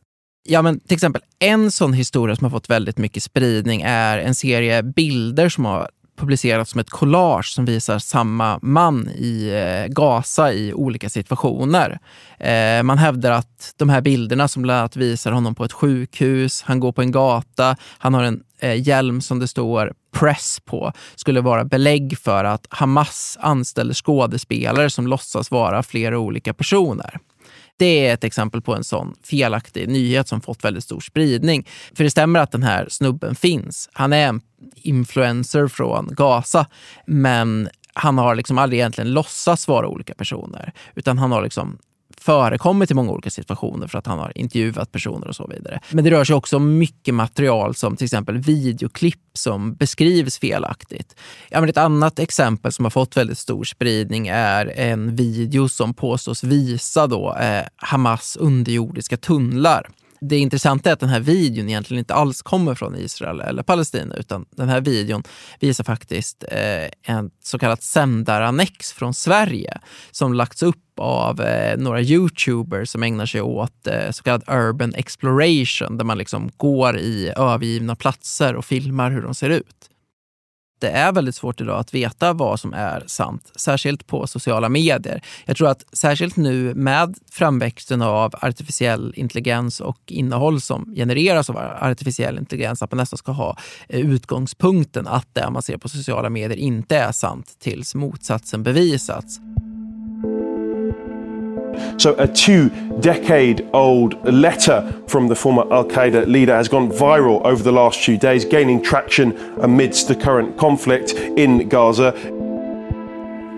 Ja, 0.43 0.61
men 0.61 0.79
till 0.79 0.95
exempel 0.95 1.21
en 1.39 1.71
sån 1.71 1.93
historia 1.93 2.35
som 2.35 2.45
har 2.45 2.51
fått 2.51 2.69
väldigt 2.69 2.97
mycket 2.97 3.23
spridning 3.23 3.81
är 3.85 4.17
en 4.17 4.35
serie 4.35 4.83
bilder 4.83 5.49
som 5.49 5.65
har 5.65 5.89
publicerat 6.21 6.69
som 6.69 6.79
ett 6.79 6.89
collage 6.89 7.53
som 7.53 7.65
visar 7.65 7.99
samma 7.99 8.59
man 8.61 9.09
i 9.09 9.49
eh, 9.49 9.93
Gaza 9.93 10.53
i 10.53 10.73
olika 10.73 11.09
situationer. 11.09 11.99
Eh, 12.39 12.83
man 12.83 12.97
hävdar 12.97 13.31
att 13.31 13.73
de 13.77 13.89
här 13.89 14.01
bilderna 14.01 14.47
som 14.47 14.63
bland 14.63 14.79
annat 14.79 14.95
visar 14.95 15.31
honom 15.31 15.55
på 15.55 15.65
ett 15.65 15.73
sjukhus, 15.73 16.61
han 16.61 16.79
går 16.79 16.91
på 16.91 17.01
en 17.01 17.11
gata, 17.11 17.75
han 17.97 18.13
har 18.13 18.23
en 18.23 18.43
eh, 18.59 18.87
hjälm 18.87 19.21
som 19.21 19.39
det 19.39 19.47
står 19.47 19.93
press 20.11 20.59
på, 20.65 20.93
skulle 21.15 21.41
vara 21.41 21.65
belägg 21.65 22.17
för 22.17 22.43
att 22.43 22.67
Hamas 22.69 23.37
anställer 23.41 23.93
skådespelare 23.93 24.89
som 24.89 25.07
låtsas 25.07 25.51
vara 25.51 25.83
flera 25.83 26.19
olika 26.19 26.53
personer. 26.53 27.19
Det 27.81 28.07
är 28.07 28.13
ett 28.13 28.23
exempel 28.23 28.61
på 28.61 28.75
en 28.75 28.83
sån 28.83 29.15
felaktig 29.23 29.89
nyhet 29.89 30.27
som 30.27 30.41
fått 30.41 30.63
väldigt 30.63 30.83
stor 30.83 30.99
spridning. 30.99 31.67
För 31.93 32.03
det 32.03 32.09
stämmer 32.09 32.39
att 32.39 32.51
den 32.51 32.63
här 32.63 32.87
snubben 32.89 33.35
finns. 33.35 33.89
Han 33.93 34.13
är 34.13 34.27
en 34.27 34.41
influencer 34.75 35.67
från 35.67 36.09
Gaza, 36.11 36.65
men 37.05 37.69
han 37.93 38.17
har 38.17 38.35
liksom 38.35 38.57
aldrig 38.57 38.79
egentligen 38.79 39.13
låtsats 39.13 39.67
vara 39.67 39.87
olika 39.87 40.13
personer, 40.13 40.73
utan 40.95 41.17
han 41.17 41.31
har 41.31 41.43
liksom 41.43 41.77
förekommit 42.21 42.91
i 42.91 42.93
många 42.93 43.11
olika 43.11 43.29
situationer 43.29 43.87
för 43.87 43.97
att 43.97 44.07
han 44.07 44.19
har 44.19 44.37
intervjuat 44.37 44.91
personer 44.91 45.27
och 45.27 45.35
så 45.35 45.47
vidare. 45.47 45.79
Men 45.91 46.03
det 46.03 46.11
rör 46.11 46.23
sig 46.23 46.35
också 46.35 46.55
om 46.55 46.77
mycket 46.77 47.13
material 47.13 47.75
som 47.75 47.95
till 47.95 48.05
exempel 48.05 48.37
videoklipp 48.37 49.19
som 49.33 49.73
beskrivs 49.73 50.39
felaktigt. 50.39 51.15
Ja, 51.49 51.59
men 51.59 51.69
ett 51.69 51.77
annat 51.77 52.19
exempel 52.19 52.71
som 52.71 52.85
har 52.85 52.89
fått 52.89 53.17
väldigt 53.17 53.37
stor 53.37 53.63
spridning 53.63 54.27
är 54.27 54.65
en 54.79 55.15
video 55.15 55.69
som 55.69 55.93
påstås 55.93 56.43
visa 56.43 57.07
då, 57.07 57.35
eh, 57.35 57.63
Hamas 57.75 58.35
underjordiska 58.35 59.17
tunnlar 59.17 59.87
det 60.21 60.37
intressanta 60.37 60.89
är 60.89 60.93
att 60.93 60.99
den 60.99 61.09
här 61.09 61.19
videon 61.19 61.69
egentligen 61.69 61.99
inte 61.99 62.13
alls 62.13 62.41
kommer 62.41 62.75
från 62.75 62.95
Israel 62.95 63.41
eller 63.41 63.63
Palestina 63.63 64.15
utan 64.15 64.45
den 64.55 64.69
här 64.69 64.81
videon 64.81 65.23
visar 65.59 65.83
faktiskt 65.83 66.43
eh, 66.51 67.13
en 67.15 67.31
så 67.43 67.59
kallat 67.59 67.83
sändarannex 67.83 68.93
från 68.93 69.13
Sverige 69.13 69.77
som 70.11 70.33
lagts 70.33 70.63
upp 70.63 70.77
av 70.97 71.41
eh, 71.41 71.77
några 71.77 72.01
youtubers 72.01 72.89
som 72.89 73.03
ägnar 73.03 73.25
sig 73.25 73.41
åt 73.41 73.87
eh, 73.87 74.11
så 74.11 74.23
kallad 74.23 74.43
urban 74.47 74.93
exploration 74.95 75.97
där 75.97 76.05
man 76.05 76.17
liksom 76.17 76.51
går 76.57 76.97
i 76.97 77.33
övergivna 77.37 77.95
platser 77.95 78.55
och 78.55 78.65
filmar 78.65 79.11
hur 79.11 79.21
de 79.21 79.35
ser 79.35 79.49
ut 79.49 79.89
det 80.81 80.89
är 80.89 81.11
väldigt 81.11 81.35
svårt 81.35 81.61
idag 81.61 81.79
att 81.79 81.93
veta 81.93 82.33
vad 82.33 82.59
som 82.59 82.73
är 82.73 83.03
sant, 83.07 83.51
särskilt 83.55 84.07
på 84.07 84.27
sociala 84.27 84.69
medier. 84.69 85.21
Jag 85.45 85.57
tror 85.57 85.69
att 85.69 85.85
särskilt 85.93 86.35
nu 86.35 86.73
med 86.75 87.15
framväxten 87.31 88.01
av 88.01 88.35
artificiell 88.41 89.13
intelligens 89.15 89.79
och 89.79 89.99
innehåll 90.07 90.61
som 90.61 90.93
genereras 90.95 91.49
av 91.49 91.57
artificiell 91.57 92.37
intelligens, 92.37 92.81
att 92.81 92.91
man 92.91 92.97
nästan 92.97 93.17
ska 93.17 93.31
ha 93.31 93.57
eh, 93.89 93.99
utgångspunkten 93.99 95.07
att 95.07 95.27
det 95.33 95.49
man 95.49 95.61
ser 95.61 95.77
på 95.77 95.89
sociala 95.89 96.29
medier 96.29 96.57
inte 96.57 96.97
är 96.97 97.11
sant 97.11 97.55
tills 97.59 97.95
motsatsen 97.95 98.63
bevisats. 98.63 99.39
So, 101.97 102.15
a 102.17 102.27
two 102.27 102.69
decade 103.01 103.63
old 103.73 104.15
letter 104.23 104.83
from 105.07 105.29
the 105.29 105.35
former 105.35 105.73
Al 105.73 105.83
Qaeda 105.83 106.25
leader 106.25 106.55
has 106.55 106.69
gone 106.69 106.91
viral 106.91 107.41
over 107.45 107.63
the 107.63 107.71
last 107.71 107.99
few 108.05 108.17
days, 108.17 108.45
gaining 108.45 108.83
traction 108.83 109.33
amidst 109.61 110.07
the 110.07 110.15
current 110.15 110.57
conflict 110.57 111.15
in 111.37 111.69
Gaza. 111.69 112.13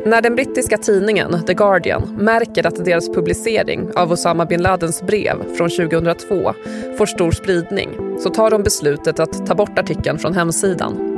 När 0.05 0.21
den 0.21 0.35
brittiska 0.35 0.77
tidningen 0.77 1.45
The 1.47 1.53
Guardian 1.53 2.15
märker 2.17 2.67
att 2.67 2.85
deras 2.85 3.09
publicering 3.09 3.89
av 3.95 4.11
Osama 4.11 4.45
bin 4.45 4.61
Ladens 4.61 5.01
brev 5.01 5.35
från 5.57 5.69
2002 5.69 6.53
får 6.97 7.05
stor 7.05 7.31
spridning 7.31 7.89
så 8.19 8.29
tar 8.29 8.51
de 8.51 8.63
beslutet 8.63 9.19
att 9.19 9.45
ta 9.45 9.55
bort 9.55 9.79
artikeln 9.79 10.19
från 10.19 10.33
hemsidan. 10.33 11.12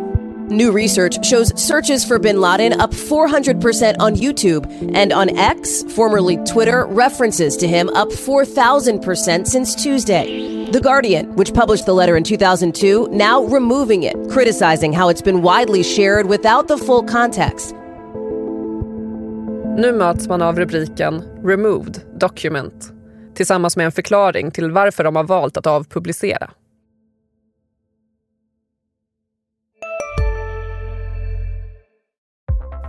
New 0.49 0.71
research 0.71 1.25
shows 1.25 1.51
searches 1.59 2.05
for 2.05 2.19
bin 2.19 2.39
Laden 2.39 2.79
up 2.79 2.91
400% 2.91 3.95
on 3.99 4.15
YouTube, 4.15 4.65
and 4.95 5.11
on 5.11 5.35
X, 5.37 5.81
formerly 5.95 6.37
Twitter, 6.45 6.85
references 6.85 7.57
to 7.57 7.67
him 7.67 7.89
up 7.89 8.09
4,000% 8.09 9.47
since 9.47 9.73
Tuesday. 9.73 10.69
The 10.71 10.79
Guardian, 10.79 11.35
which 11.35 11.51
published 11.51 11.87
the 11.87 11.93
letter 11.93 12.15
in 12.15 12.23
2002, 12.23 13.07
now 13.11 13.43
removing 13.43 14.03
it, 14.03 14.15
criticizing 14.29 14.93
how 14.93 15.09
it's 15.09 15.21
been 15.23 15.41
widely 15.41 15.81
shared 15.81 16.27
without 16.27 16.67
the 16.67 16.77
full 16.77 17.01
context. 17.01 17.73
Nu 19.77 19.91
möts 19.91 20.27
man 20.27 20.41
av 20.41 20.59
rubriken 20.59 21.23
“Removed 21.43 22.01
Document” 22.19 22.91
tillsammans 23.35 23.77
med 23.77 23.85
en 23.85 23.91
förklaring 23.91 24.51
till 24.51 24.71
varför 24.71 25.03
de 25.03 25.15
har 25.15 25.23
valt 25.23 25.57
att 25.57 25.67
avpublicera. 25.67 26.51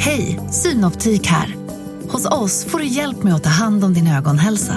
Hej, 0.00 0.40
Synoptik 0.50 1.26
här. 1.26 1.54
Hos 2.08 2.26
oss 2.26 2.64
får 2.64 2.78
du 2.78 2.86
hjälp 2.86 3.22
med 3.22 3.34
att 3.34 3.44
ta 3.44 3.50
hand 3.50 3.84
om 3.84 3.94
din 3.94 4.06
ögonhälsa. 4.06 4.74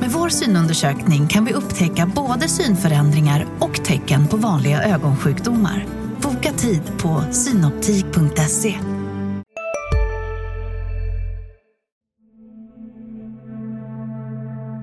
Med 0.00 0.10
vår 0.10 0.28
synundersökning 0.28 1.28
kan 1.28 1.44
vi 1.44 1.52
upptäcka 1.52 2.06
både 2.14 2.48
synförändringar 2.48 3.46
och 3.60 3.84
tecken 3.84 4.28
på 4.28 4.36
vanliga 4.36 4.82
ögonsjukdomar. 4.82 5.86
Boka 6.22 6.52
tid 6.52 6.82
på 6.98 7.24
synoptik.se. 7.32 8.74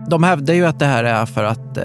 De 0.09 0.23
hävdar 0.23 0.53
ju 0.53 0.65
att 0.65 0.79
det 0.79 0.85
här 0.85 1.03
är 1.03 1.25
för 1.25 1.43
att 1.43 1.77
eh, 1.77 1.83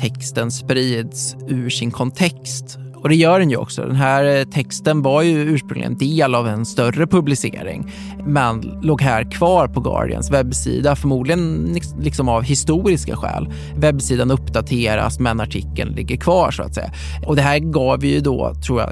texten 0.00 0.50
sprids 0.50 1.36
ur 1.48 1.70
sin 1.70 1.90
kontext 1.90 2.78
och 3.06 3.10
det 3.10 3.16
gör 3.16 3.38
den 3.38 3.50
ju 3.50 3.56
också. 3.56 3.82
Den 3.82 3.96
här 3.96 4.24
eh, 4.24 4.44
texten 4.44 5.02
var 5.02 5.22
ju 5.22 5.42
ursprungligen 5.42 5.96
del 5.96 6.34
av 6.34 6.48
en 6.48 6.66
större 6.66 7.06
publicering 7.06 7.92
men 8.26 8.60
låg 8.82 9.02
här 9.02 9.30
kvar 9.30 9.68
på 9.68 9.80
Guardians 9.80 10.30
webbsida, 10.30 10.96
förmodligen 10.96 11.76
liksom 12.00 12.28
av 12.28 12.42
historiska 12.42 13.16
skäl. 13.16 13.48
Webbsidan 13.76 14.30
uppdateras 14.30 15.20
men 15.20 15.40
artikeln 15.40 15.92
ligger 15.94 16.16
kvar 16.16 16.50
så 16.50 16.62
att 16.62 16.74
säga. 16.74 16.90
Och 17.26 17.36
det 17.36 17.42
här 17.42 17.58
gav 17.58 18.04
ju 18.04 18.20
då, 18.20 18.54
tror 18.66 18.80
jag, 18.80 18.90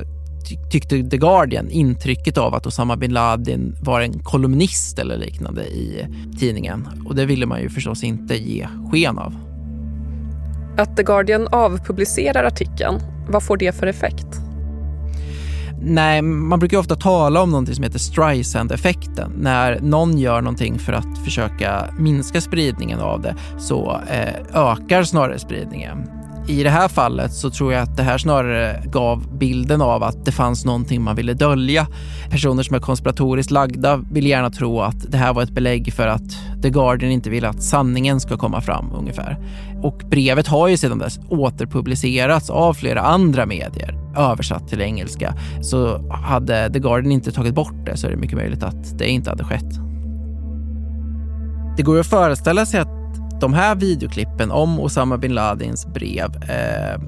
tyckte 0.71 1.02
The 1.02 1.16
Guardian 1.16 1.71
intrycket 1.71 2.38
av 2.38 2.54
att 2.54 2.66
Osama 2.66 2.97
bin 2.97 3.12
Laden 3.12 3.76
var 3.83 4.00
en 4.00 4.18
kolumnist 4.18 4.99
eller 4.99 5.16
liknande 5.16 5.62
i 5.62 6.06
tidningen. 6.38 6.88
Och 7.06 7.14
det 7.14 7.26
ville 7.26 7.47
man 7.47 7.61
ju 7.61 7.68
förstås 7.68 8.04
inte 8.04 8.37
ge 8.37 8.68
sken 8.90 9.18
av. 9.18 9.54
Att 10.76 10.97
The 10.97 11.02
Guardian 11.02 11.49
avpublicerar 11.52 12.45
artikeln, 12.45 13.00
vad 13.28 13.43
får 13.43 13.57
det 13.57 13.73
för 13.73 13.87
effekt? 13.87 14.26
Nej, 15.87 16.23
man 16.23 16.59
brukar 16.59 16.78
ofta 16.78 16.97
tala 16.97 17.43
om 17.43 17.50
någonting 17.50 17.75
som 17.75 17.85
heter 17.85 17.99
Streisand-effekten. 17.99 19.33
När 19.37 19.81
någon 19.81 20.19
gör 20.19 20.40
någonting 20.40 20.78
för 20.78 20.93
att 20.93 21.19
försöka 21.25 21.85
minska 21.99 22.40
spridningen 22.40 23.00
av 23.00 23.21
det 23.21 23.35
så 23.59 24.00
eh, 24.11 24.71
ökar 24.73 25.02
snarare 25.04 25.38
spridningen. 25.38 26.09
I 26.49 26.63
det 26.63 26.71
här 26.71 26.89
fallet 26.89 27.33
så 27.33 27.51
tror 27.51 27.73
jag 27.73 27.83
att 27.83 27.97
det 27.97 28.03
här 28.03 28.19
snarare 28.19 28.83
gav 28.87 29.39
bilden 29.39 29.83
av 29.83 30.03
att 30.03 30.25
det 30.25 30.33
fanns 30.33 30.65
någonting 30.65 31.03
man 31.03 31.17
ville 31.17 31.35
dölja. 31.35 31.87
Personer 32.31 32.63
som 32.63 32.77
är 32.77 32.81
konspiratoriskt 32.81 33.51
lagda 33.51 33.97
vill 33.97 34.27
gärna 34.27 34.51
tro 34.51 34.81
att 34.81 35.11
det 35.13 35.17
här 35.17 35.35
var 35.35 35.43
ett 35.43 35.51
belägg 35.51 35.93
för 35.93 36.09
att 36.09 36.31
The 36.63 36.71
Guardian 36.71 37.13
inte 37.13 37.31
vill 37.31 37.45
att 37.45 37.63
sanningen 37.63 38.21
ska 38.21 38.37
komma 38.37 38.61
fram 38.61 38.93
ungefär. 38.95 39.39
Och 39.83 39.99
brevet 40.11 40.47
har 40.47 40.69
ju 40.69 40.77
sedan 40.77 40.99
dess 40.99 41.21
återpublicerats 41.29 42.51
av 42.51 42.75
flera 42.75 43.01
andra 43.01 43.47
medier 43.47 43.99
översatt 44.17 44.69
till 44.69 44.81
engelska. 44.81 45.35
Så 45.63 46.11
hade 46.13 46.73
The 46.73 46.79
Guardian 46.79 47.13
inte 47.13 47.33
tagit 47.33 47.55
bort 47.55 47.87
det 47.87 47.97
så 47.97 48.07
är 48.07 48.11
det 48.11 48.17
mycket 48.17 48.37
möjligt 48.37 48.63
att 48.63 48.99
det 48.99 49.09
inte 49.09 49.31
hade 49.31 49.45
skett. 49.45 49.75
Det 51.77 51.83
går 51.83 52.01
att 52.01 52.07
föreställa 52.07 52.67
sig 52.67 52.81
att 52.81 53.04
de 53.41 53.55
här 53.55 53.75
videoklippen 53.75 54.50
om 54.50 54.81
Osama 54.81 55.19
bin 55.19 55.35
Ladins 55.35 55.87
brev 55.87 56.37
eh, 56.37 57.00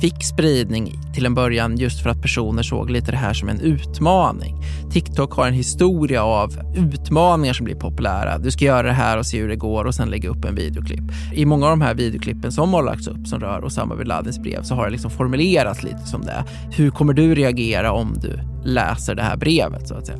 fick 0.00 0.24
spridning 0.24 1.00
till 1.14 1.26
en 1.26 1.34
början 1.34 1.76
just 1.76 2.02
för 2.02 2.10
att 2.10 2.22
personer 2.22 2.62
såg 2.62 2.90
lite 2.90 3.10
det 3.10 3.16
här 3.16 3.34
som 3.34 3.48
en 3.48 3.60
utmaning. 3.60 4.62
TikTok 4.92 5.32
har 5.32 5.46
en 5.46 5.54
historia 5.54 6.24
av 6.24 6.52
utmaningar 6.76 7.52
som 7.52 7.64
blir 7.64 7.74
populära. 7.74 8.38
Du 8.38 8.50
ska 8.50 8.64
göra 8.64 8.86
det 8.86 8.92
här 8.92 9.18
och 9.18 9.26
se 9.26 9.40
hur 9.40 9.48
det 9.48 9.56
går 9.56 9.84
och 9.84 9.94
sen 9.94 10.10
lägga 10.10 10.28
upp 10.28 10.44
en 10.44 10.54
videoklipp. 10.54 11.04
I 11.34 11.44
många 11.44 11.66
av 11.66 11.70
de 11.70 11.80
här 11.80 11.94
videoklippen 11.94 12.52
som 12.52 12.74
har 12.74 12.82
lagts 12.82 13.08
upp 13.08 13.26
som 13.26 13.40
rör 13.40 13.64
Osama 13.64 13.96
bin 13.96 14.06
Ladins 14.06 14.38
brev 14.38 14.62
så 14.62 14.74
har 14.74 14.84
det 14.84 14.90
liksom 14.90 15.10
formulerats 15.10 15.82
lite 15.82 16.06
som 16.06 16.22
det. 16.22 16.44
Hur 16.70 16.90
kommer 16.90 17.12
du 17.12 17.34
reagera 17.34 17.92
om 17.92 18.14
du 18.20 18.40
läser 18.64 19.14
det 19.14 19.22
här 19.22 19.36
brevet 19.36 19.88
så 19.88 19.94
att 19.94 20.06
säga? 20.06 20.18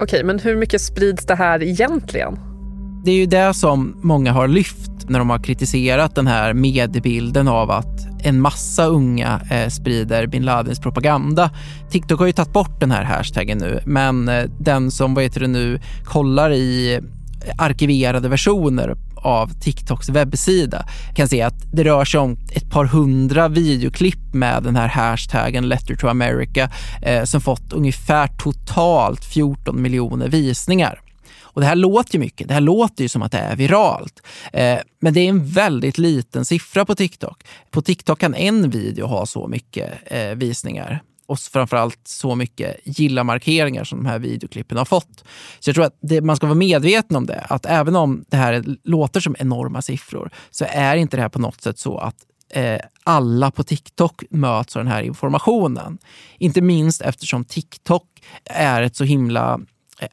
Okej, 0.00 0.24
men 0.24 0.38
hur 0.38 0.56
mycket 0.56 0.80
sprids 0.80 1.26
det 1.26 1.34
här 1.34 1.62
egentligen? 1.62 2.53
Det 3.04 3.10
är 3.10 3.16
ju 3.16 3.26
det 3.26 3.54
som 3.54 3.96
många 4.02 4.32
har 4.32 4.48
lyft 4.48 4.90
när 5.08 5.18
de 5.18 5.30
har 5.30 5.38
kritiserat 5.38 6.14
den 6.14 6.26
här 6.26 6.52
mediebilden 6.52 7.48
av 7.48 7.70
att 7.70 8.24
en 8.24 8.40
massa 8.40 8.86
unga 8.86 9.40
eh, 9.50 9.68
sprider 9.68 10.26
bin 10.26 10.44
Ladins 10.44 10.80
propaganda. 10.80 11.50
TikTok 11.90 12.18
har 12.18 12.26
ju 12.26 12.32
tagit 12.32 12.52
bort 12.52 12.80
den 12.80 12.90
här 12.90 13.04
hashtaggen 13.04 13.58
nu, 13.58 13.80
men 13.86 14.28
eh, 14.28 14.44
den 14.58 14.90
som 14.90 15.14
vad 15.14 15.24
heter 15.24 15.40
det 15.40 15.46
nu, 15.46 15.80
kollar 16.04 16.52
i 16.52 17.00
arkiverade 17.58 18.28
versioner 18.28 18.96
av 19.16 19.48
TikToks 19.60 20.08
webbsida 20.08 20.86
kan 21.14 21.28
se 21.28 21.42
att 21.42 21.72
det 21.72 21.84
rör 21.84 22.04
sig 22.04 22.20
om 22.20 22.38
ett 22.52 22.70
par 22.70 22.84
hundra 22.84 23.48
videoklipp 23.48 24.34
med 24.34 24.62
den 24.62 24.76
här 24.76 24.88
hashtaggen 24.88 25.68
Letter 25.68 25.94
to 25.94 26.08
America 26.08 26.70
eh, 27.02 27.24
som 27.24 27.40
fått 27.40 27.72
ungefär 27.72 28.26
totalt 28.26 29.24
14 29.24 29.82
miljoner 29.82 30.28
visningar. 30.28 31.03
Och 31.54 31.60
det 31.60 31.66
här 31.66 31.76
låter 31.76 32.14
ju 32.14 32.20
mycket. 32.20 32.48
Det 32.48 32.54
här 32.54 32.60
låter 32.60 33.02
ju 33.02 33.08
som 33.08 33.22
att 33.22 33.32
det 33.32 33.38
är 33.38 33.56
viralt. 33.56 34.22
Eh, 34.52 34.78
men 35.00 35.14
det 35.14 35.20
är 35.20 35.28
en 35.28 35.46
väldigt 35.46 35.98
liten 35.98 36.44
siffra 36.44 36.84
på 36.84 36.94
TikTok. 36.94 37.44
På 37.70 37.82
TikTok 37.82 38.18
kan 38.18 38.34
en 38.34 38.70
video 38.70 39.06
ha 39.06 39.26
så 39.26 39.48
mycket 39.48 39.92
eh, 40.06 40.30
visningar 40.30 41.02
och 41.26 41.38
framförallt 41.38 42.00
så 42.04 42.34
mycket 42.34 42.76
gilla-markeringar 42.84 43.84
som 43.84 43.98
de 43.98 44.08
här 44.08 44.18
videoklippen 44.18 44.78
har 44.78 44.84
fått. 44.84 45.24
Så 45.60 45.68
jag 45.68 45.74
tror 45.74 45.84
att 45.84 45.98
det, 46.00 46.20
man 46.20 46.36
ska 46.36 46.46
vara 46.46 46.54
medveten 46.54 47.16
om 47.16 47.26
det, 47.26 47.46
att 47.48 47.66
även 47.66 47.96
om 47.96 48.24
det 48.28 48.36
här 48.36 48.64
låter 48.84 49.20
som 49.20 49.36
enorma 49.38 49.82
siffror 49.82 50.30
så 50.50 50.66
är 50.68 50.96
inte 50.96 51.16
det 51.16 51.22
här 51.22 51.28
på 51.28 51.38
något 51.38 51.60
sätt 51.60 51.78
så 51.78 51.98
att 51.98 52.16
eh, 52.50 52.80
alla 53.04 53.50
på 53.50 53.62
TikTok 53.62 54.22
möts 54.30 54.76
av 54.76 54.84
den 54.84 54.92
här 54.92 55.02
informationen. 55.02 55.98
Inte 56.38 56.60
minst 56.60 57.02
eftersom 57.02 57.44
TikTok 57.44 58.22
är 58.44 58.82
ett 58.82 58.96
så 58.96 59.04
himla 59.04 59.60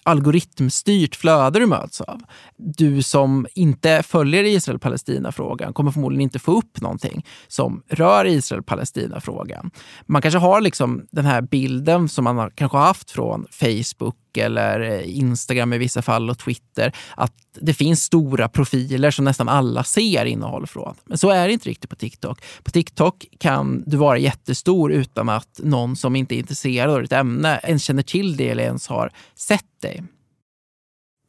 algoritmstyrt 0.04 1.16
flöde 1.16 1.60
du 1.60 1.66
möts 1.66 2.02
av. 2.02 2.22
Du 2.58 3.04
som 3.04 3.48
inte 3.56 4.04
följer 4.04 4.44
Israel-Palestina-frågan 4.44 5.74
kommer 5.74 5.92
förmodligen 5.92 6.22
inte 6.22 6.40
få 6.40 6.58
upp 6.58 6.82
någonting 6.82 7.26
som 7.48 7.84
rör 7.88 8.26
Israel-Palestina-frågan. 8.26 9.72
Man 10.06 10.22
kanske 10.22 10.38
har 10.40 10.62
liksom 10.62 11.06
den 11.12 11.26
här 11.26 11.42
bilden 11.42 12.10
som 12.10 12.24
man 12.24 12.38
har, 12.38 12.50
kanske 12.50 12.78
har 12.78 12.86
haft 12.86 13.12
från 13.12 13.48
Facebook 13.52 14.16
eller 14.38 14.80
eh, 14.80 15.18
Instagram 15.18 15.74
i 15.74 15.78
vissa 15.78 16.02
fall 16.02 16.30
och 16.30 16.40
Twitter, 16.40 16.92
att 17.16 17.34
det 17.60 17.74
finns 17.74 18.04
stora 18.04 18.50
profiler 18.50 19.12
som 19.12 19.26
nästan 19.26 19.50
alla 19.50 19.84
ser 19.84 20.26
innehåll 20.26 20.68
från. 20.68 20.96
Men 21.06 21.18
så 21.18 21.30
är 21.30 21.48
det 21.48 21.54
inte 21.54 21.70
riktigt 21.70 21.90
på 21.90 21.96
TikTok. 21.96 22.42
På 22.64 22.72
TikTok 22.72 23.26
kan 23.40 23.84
du 23.88 23.98
vara 23.98 24.18
jättestor 24.18 24.92
utan 24.92 25.30
att 25.30 25.60
någon 25.64 25.96
som 25.96 26.16
inte 26.16 26.36
är 26.36 26.38
intresserad 26.38 26.90
av 26.90 27.02
ditt 27.02 27.12
ämne 27.12 27.60
ens 27.64 27.84
känner 27.84 28.04
till 28.04 28.38
det 28.38 28.50
eller 28.50 28.64
ens 28.64 28.88
har 28.88 29.12
sett 29.36 29.82
dig. 29.82 30.04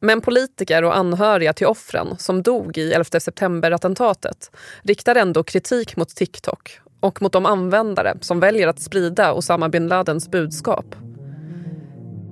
Men 0.03 0.21
politiker 0.21 0.83
och 0.83 0.97
anhöriga 0.97 1.53
till 1.53 1.67
offren 1.67 2.15
som 2.17 2.41
dog 2.43 2.77
i 2.77 2.93
11 2.93 3.19
september-attentatet 3.19 4.51
riktar 4.81 5.15
ändå 5.15 5.43
kritik 5.43 5.95
mot 5.95 6.09
TikTok 6.09 6.79
och 6.99 7.21
mot 7.21 7.31
de 7.31 7.45
användare 7.45 8.17
som 8.21 8.39
väljer 8.39 8.67
att 8.67 8.79
sprida 8.79 9.33
Osama 9.33 9.69
bin 9.69 9.87
Ladens 9.87 10.31
budskap. 10.31 10.95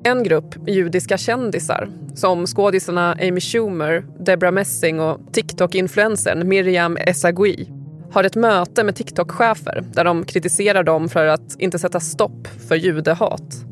En 0.03 0.23
grupp 0.23 0.55
judiska 0.67 1.17
kändisar 1.17 1.89
som 2.15 2.47
skådisarna 2.47 3.17
Amy 3.21 3.41
Schumer, 3.41 4.05
Debra 4.19 4.51
Messing 4.51 4.99
och 4.99 5.19
TikTok-influencern 5.31 6.43
Miriam 6.43 6.97
Essagui 6.97 7.69
har 8.11 8.23
ett 8.23 8.35
möte 8.35 8.83
med 8.83 8.95
TikTok-chefer 8.95 9.83
där 9.93 10.03
de 10.03 10.25
kritiserar 10.25 10.83
dem 10.83 11.09
för 11.09 11.25
att 11.25 11.55
inte 11.59 11.79
sätta 11.79 11.99
stopp 11.99 12.47
för 12.67 12.75
judehat. 12.75 13.65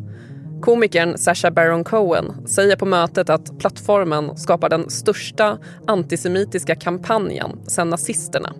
Komikern 0.61 1.17
Sacha 1.17 1.51
Baron 1.51 1.83
Cohen 1.83 2.47
säger 2.47 2.75
på 2.75 2.85
mötet 2.85 3.29
att 3.29 3.59
plattformen 3.59 4.37
skapar 4.37 4.69
den 4.69 4.89
största 4.89 5.57
antisemitiska 5.87 6.75
kampanjen 6.75 7.59
sedan 7.67 7.89
nazisterna 7.89 8.53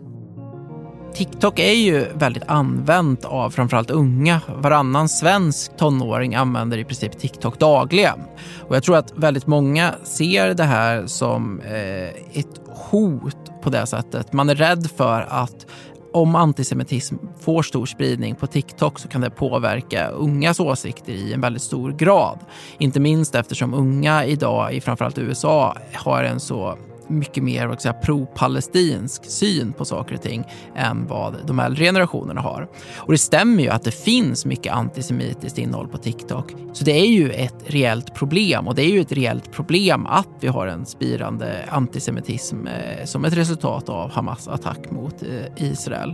TikTok 1.19 1.59
är 1.59 1.73
ju 1.73 2.05
väldigt 2.13 2.43
använt 2.47 3.25
av 3.25 3.49
framförallt 3.49 3.91
unga. 3.91 4.41
Varannan 4.47 5.09
svensk 5.09 5.77
tonåring 5.77 6.35
använder 6.35 6.77
i 6.77 6.83
princip 6.83 7.19
TikTok 7.19 7.59
dagligen. 7.59 8.19
Och 8.67 8.75
jag 8.75 8.83
tror 8.83 8.97
att 8.97 9.13
väldigt 9.15 9.47
många 9.47 9.95
ser 10.03 10.53
det 10.53 10.63
här 10.63 11.07
som 11.07 11.61
eh, 11.61 12.39
ett 12.39 12.61
hot 12.67 13.61
på 13.61 13.69
det 13.69 13.85
sättet. 13.85 14.33
Man 14.33 14.49
är 14.49 14.55
rädd 14.55 14.91
för 14.97 15.21
att 15.29 15.65
om 16.13 16.35
antisemitism 16.35 17.15
får 17.39 17.63
stor 17.63 17.85
spridning 17.85 18.35
på 18.35 18.47
TikTok 18.47 18.99
så 18.99 19.07
kan 19.07 19.21
det 19.21 19.29
påverka 19.29 20.07
ungas 20.07 20.59
åsikter 20.59 21.13
i 21.13 21.33
en 21.33 21.41
väldigt 21.41 21.63
stor 21.63 21.91
grad. 21.91 22.39
Inte 22.77 22.99
minst 22.99 23.35
eftersom 23.35 23.73
unga 23.73 24.25
idag 24.25 24.73
i 24.73 24.81
framförallt 24.81 25.17
USA 25.17 25.77
har 25.93 26.23
en 26.23 26.39
så 26.39 26.77
mycket 27.09 27.43
mer 27.43 27.67
pro-palestinsk 28.05 29.25
syn 29.25 29.73
på 29.73 29.85
saker 29.85 30.15
och 30.15 30.21
ting 30.21 30.43
än 30.75 31.07
vad 31.07 31.35
de 31.47 31.59
äldre 31.59 31.85
generationerna 31.85 32.41
har. 32.41 32.67
Och 32.95 33.11
det 33.11 33.17
stämmer 33.17 33.63
ju 33.63 33.69
att 33.69 33.83
det 33.83 33.91
finns 33.91 34.45
mycket 34.45 34.73
antisemitiskt 34.73 35.57
innehåll 35.57 35.87
på 35.87 35.97
TikTok. 35.97 36.55
Så 36.73 36.85
det 36.85 36.91
är 36.91 37.07
ju 37.07 37.31
ett 37.31 37.63
reellt 37.65 38.15
problem 38.15 38.67
och 38.67 38.75
det 38.75 38.83
är 38.83 38.89
ju 38.89 39.01
ett 39.01 39.11
reellt 39.11 39.51
problem 39.51 40.05
att 40.05 40.29
vi 40.39 40.47
har 40.47 40.67
en 40.67 40.85
spirande 40.85 41.65
antisemitism 41.69 42.67
eh, 42.67 43.05
som 43.05 43.25
ett 43.25 43.33
resultat 43.33 43.89
av 43.89 44.11
Hamas 44.11 44.47
attack 44.47 44.91
mot 44.91 45.23
eh, 45.23 45.65
Israel. 45.65 46.13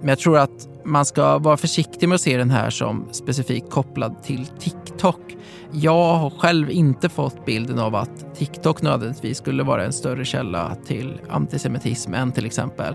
Men 0.00 0.08
jag 0.08 0.18
tror 0.18 0.38
att 0.38 0.68
man 0.84 1.04
ska 1.04 1.38
vara 1.38 1.56
försiktig 1.56 2.08
med 2.08 2.14
att 2.14 2.20
se 2.20 2.36
den 2.36 2.50
här 2.50 2.70
som 2.70 3.08
specifikt 3.12 3.70
kopplad 3.70 4.22
till 4.22 4.46
TikTok. 4.46 5.36
Jag 5.72 6.14
har 6.14 6.30
själv 6.30 6.70
inte 6.70 7.08
fått 7.08 7.44
bilden 7.44 7.78
av 7.78 7.94
att 7.94 8.34
TikTok 8.34 8.82
nödvändigtvis 8.82 9.38
skulle 9.38 9.62
vara 9.62 9.84
en 9.84 9.92
större 9.92 10.24
källa 10.24 10.76
till 10.86 11.20
antisemitism 11.28 12.14
än 12.14 12.32
till 12.32 12.46
exempel 12.46 12.94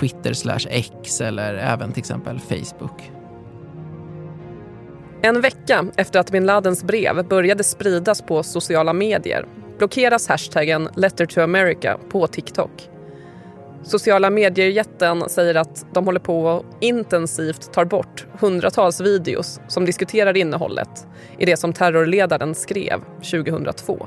Twitter 0.00 0.32
slash 0.32 0.66
X 0.70 1.20
eller 1.20 1.54
även 1.54 1.92
till 1.92 2.00
exempel 2.00 2.40
Facebook. 2.40 3.12
En 5.22 5.40
vecka 5.40 5.84
efter 5.96 6.20
att 6.20 6.30
bin 6.30 6.46
Ladens 6.46 6.84
brev 6.84 7.28
började 7.28 7.64
spridas 7.64 8.22
på 8.22 8.42
sociala 8.42 8.92
medier 8.92 9.46
blockeras 9.78 10.28
hashtaggen 10.28 10.88
Letter 10.96 11.26
to 11.26 11.40
America 11.40 11.98
på 12.10 12.26
TikTok. 12.26 12.70
Sociala 13.82 14.30
medier-jätten 14.30 15.28
säger 15.28 15.54
att 15.54 15.86
de 15.92 16.04
håller 16.04 16.20
på 16.20 16.44
och 16.44 16.64
intensivt 16.80 17.72
tar 17.72 17.84
bort 17.84 18.26
hundratals 18.40 19.00
videos 19.00 19.60
som 19.68 19.84
diskuterar 19.84 20.36
innehållet 20.36 21.06
i 21.38 21.44
det 21.44 21.56
som 21.56 21.72
terrorledaren 21.72 22.54
skrev 22.54 23.00
2002. 23.16 24.06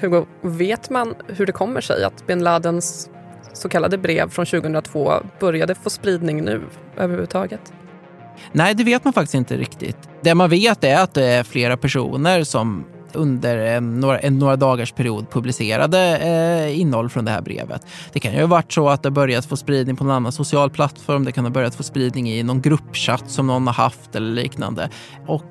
Hugo, 0.00 0.26
vet 0.42 0.90
man 0.90 1.14
hur 1.26 1.46
det 1.46 1.52
kommer 1.52 1.80
sig 1.80 2.04
att 2.04 2.26
bin 2.26 2.44
Ladens 2.44 3.10
så 3.52 3.68
kallade 3.68 3.98
brev 3.98 4.28
från 4.28 4.46
2002 4.46 5.12
började 5.40 5.74
få 5.74 5.90
spridning 5.90 6.44
nu 6.44 6.62
överhuvudtaget? 6.96 7.72
Nej, 8.52 8.74
det 8.74 8.84
vet 8.84 9.04
man 9.04 9.12
faktiskt 9.12 9.34
inte 9.34 9.56
riktigt. 9.56 9.96
Det 10.20 10.34
man 10.34 10.50
vet 10.50 10.84
är 10.84 10.96
att 10.96 11.14
det 11.14 11.24
är 11.24 11.44
flera 11.44 11.76
personer 11.76 12.44
som 12.44 12.84
under 13.16 13.58
en 13.58 14.00
några, 14.00 14.18
en 14.18 14.38
några 14.38 14.56
dagars 14.56 14.92
period 14.92 15.30
publicerade 15.30 16.18
eh, 16.18 16.80
innehåll 16.80 17.08
från 17.08 17.24
det 17.24 17.30
här 17.30 17.42
brevet. 17.42 17.86
Det 18.12 18.20
kan 18.20 18.32
ju 18.32 18.40
ha 18.40 18.46
varit 18.46 18.72
så 18.72 18.88
att 18.88 19.02
det 19.02 19.10
börjat 19.10 19.46
få 19.46 19.56
spridning 19.56 19.96
på 19.96 20.04
någon 20.04 20.16
annan 20.16 20.32
social 20.32 20.70
plattform. 20.70 21.24
Det 21.24 21.32
kan 21.32 21.44
ha 21.44 21.50
börjat 21.50 21.74
få 21.74 21.82
spridning 21.82 22.30
i 22.30 22.42
någon 22.42 22.62
gruppchatt 22.62 23.30
som 23.30 23.46
någon 23.46 23.66
har 23.66 23.74
haft 23.74 24.14
eller 24.14 24.32
liknande. 24.32 24.90
Och 25.26 25.44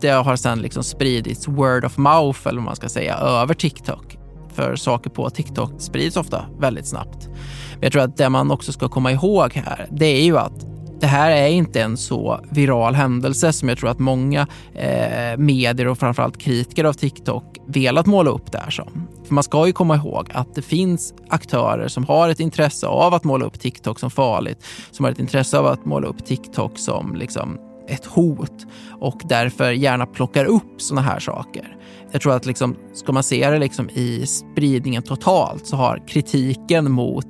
det 0.00 0.10
har 0.10 0.36
sedan 0.36 0.58
liksom 0.58 0.84
spridits 0.84 1.48
word 1.48 1.84
of 1.84 1.96
mouth, 1.96 2.40
eller 2.48 2.58
vad 2.58 2.64
man 2.64 2.76
ska 2.76 2.88
säga, 2.88 3.16
över 3.16 3.54
TikTok. 3.54 4.18
För 4.54 4.76
saker 4.76 5.10
på 5.10 5.30
TikTok 5.30 5.72
sprids 5.78 6.16
ofta 6.16 6.46
väldigt 6.58 6.86
snabbt. 6.86 7.28
Men 7.72 7.82
jag 7.82 7.92
tror 7.92 8.02
att 8.02 8.16
det 8.16 8.28
man 8.28 8.50
också 8.50 8.72
ska 8.72 8.88
komma 8.88 9.12
ihåg 9.12 9.52
här, 9.52 9.86
det 9.90 10.06
är 10.06 10.24
ju 10.24 10.38
att 10.38 10.71
det 11.02 11.08
här 11.08 11.30
är 11.30 11.48
inte 11.48 11.82
en 11.82 11.96
så 11.96 12.40
viral 12.50 12.94
händelse 12.94 13.52
som 13.52 13.68
jag 13.68 13.78
tror 13.78 13.90
att 13.90 13.98
många 13.98 14.46
eh, 14.74 15.36
medier 15.38 15.88
och 15.88 15.98
framförallt 15.98 16.38
kritiker 16.38 16.84
av 16.84 16.92
TikTok 16.92 17.44
velat 17.66 18.06
måla 18.06 18.30
upp 18.30 18.52
det 18.52 18.58
här 18.58 18.70
som. 18.70 19.08
För 19.26 19.34
man 19.34 19.44
ska 19.44 19.66
ju 19.66 19.72
komma 19.72 19.96
ihåg 19.96 20.30
att 20.34 20.54
det 20.54 20.62
finns 20.62 21.14
aktörer 21.28 21.88
som 21.88 22.04
har 22.04 22.28
ett 22.28 22.40
intresse 22.40 22.86
av 22.86 23.14
att 23.14 23.24
måla 23.24 23.44
upp 23.44 23.60
TikTok 23.60 23.98
som 23.98 24.10
farligt, 24.10 24.64
som 24.90 25.04
har 25.04 25.12
ett 25.12 25.18
intresse 25.18 25.58
av 25.58 25.66
att 25.66 25.84
måla 25.84 26.06
upp 26.06 26.24
TikTok 26.24 26.78
som 26.78 27.16
liksom 27.16 27.58
ett 27.88 28.06
hot 28.06 28.66
och 29.00 29.20
därför 29.24 29.72
gärna 29.72 30.06
plockar 30.06 30.44
upp 30.44 30.82
sådana 30.82 31.02
här 31.02 31.20
saker. 31.20 31.76
Jag 32.12 32.20
tror 32.20 32.32
att 32.32 32.46
liksom, 32.46 32.76
ska 32.94 33.12
man 33.12 33.22
se 33.22 33.50
det 33.50 33.58
liksom 33.58 33.90
i 33.90 34.26
spridningen 34.26 35.02
totalt 35.02 35.66
så 35.66 35.76
har 35.76 36.02
kritiken 36.08 36.92
mot 36.92 37.28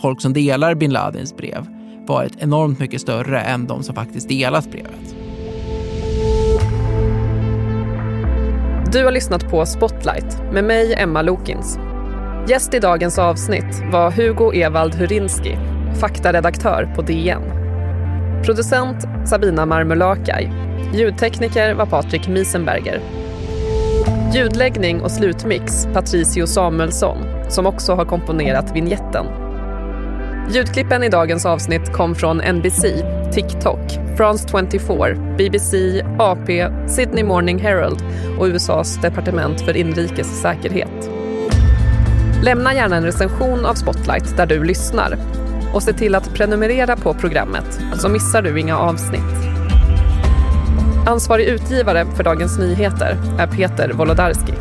folk 0.00 0.20
som 0.20 0.32
delar 0.32 0.74
bin 0.74 0.92
Ladins 0.92 1.36
brev 1.36 1.79
varit 2.10 2.36
enormt 2.38 2.78
mycket 2.78 3.00
större 3.00 3.40
än 3.40 3.66
de 3.66 3.82
som 3.82 3.94
faktiskt 3.94 4.28
delat 4.28 4.70
brevet. 4.70 5.14
Du 8.92 9.04
har 9.04 9.12
lyssnat 9.12 9.50
på 9.50 9.66
Spotlight 9.66 10.52
med 10.52 10.64
mig, 10.64 10.94
Emma 10.94 11.22
Lokins. 11.22 11.78
Gäst 12.48 12.74
i 12.74 12.78
dagens 12.78 13.18
avsnitt 13.18 13.82
var 13.92 14.10
Hugo 14.10 14.52
Evald 14.52 14.94
Hurinski, 14.94 15.56
faktaredaktör 16.00 16.92
på 16.96 17.02
DN. 17.02 17.42
Producent 18.44 19.28
Sabina 19.28 19.66
Marmulakai. 19.66 20.50
Ljudtekniker 20.94 21.74
var 21.74 21.86
Patrik 21.86 22.28
Miesenberger. 22.28 23.00
Ljudläggning 24.34 25.00
och 25.00 25.10
slutmix 25.10 25.86
Patricio 25.94 26.46
Samuelsson, 26.46 27.18
som 27.48 27.66
också 27.66 27.94
har 27.94 28.04
komponerat 28.04 28.76
vignetten. 28.76 29.49
Ljudklippen 30.52 31.02
i 31.02 31.08
dagens 31.08 31.46
avsnitt 31.46 31.92
kom 31.92 32.14
från 32.14 32.36
NBC, 32.36 32.82
TikTok, 33.32 33.80
France 34.16 34.48
24, 34.48 35.14
BBC, 35.38 36.02
AP, 36.18 36.68
Sydney 36.88 37.24
Morning 37.24 37.58
Herald 37.58 38.02
och 38.38 38.46
USAs 38.46 39.00
departement 39.00 39.60
för 39.60 39.76
inrikes 39.76 40.40
säkerhet. 40.40 41.10
Lämna 42.42 42.74
gärna 42.74 42.96
en 42.96 43.04
recension 43.04 43.66
av 43.66 43.74
Spotlight 43.74 44.36
där 44.36 44.46
du 44.46 44.64
lyssnar 44.64 45.18
och 45.74 45.82
se 45.82 45.92
till 45.92 46.14
att 46.14 46.34
prenumerera 46.34 46.96
på 46.96 47.14
programmet 47.14 47.80
så 47.94 48.08
missar 48.08 48.42
du 48.42 48.60
inga 48.60 48.78
avsnitt. 48.78 49.50
Ansvarig 51.06 51.46
utgivare 51.46 52.06
för 52.16 52.24
Dagens 52.24 52.58
Nyheter 52.58 53.16
är 53.38 53.46
Peter 53.46 53.92
Wolodarski. 53.92 54.52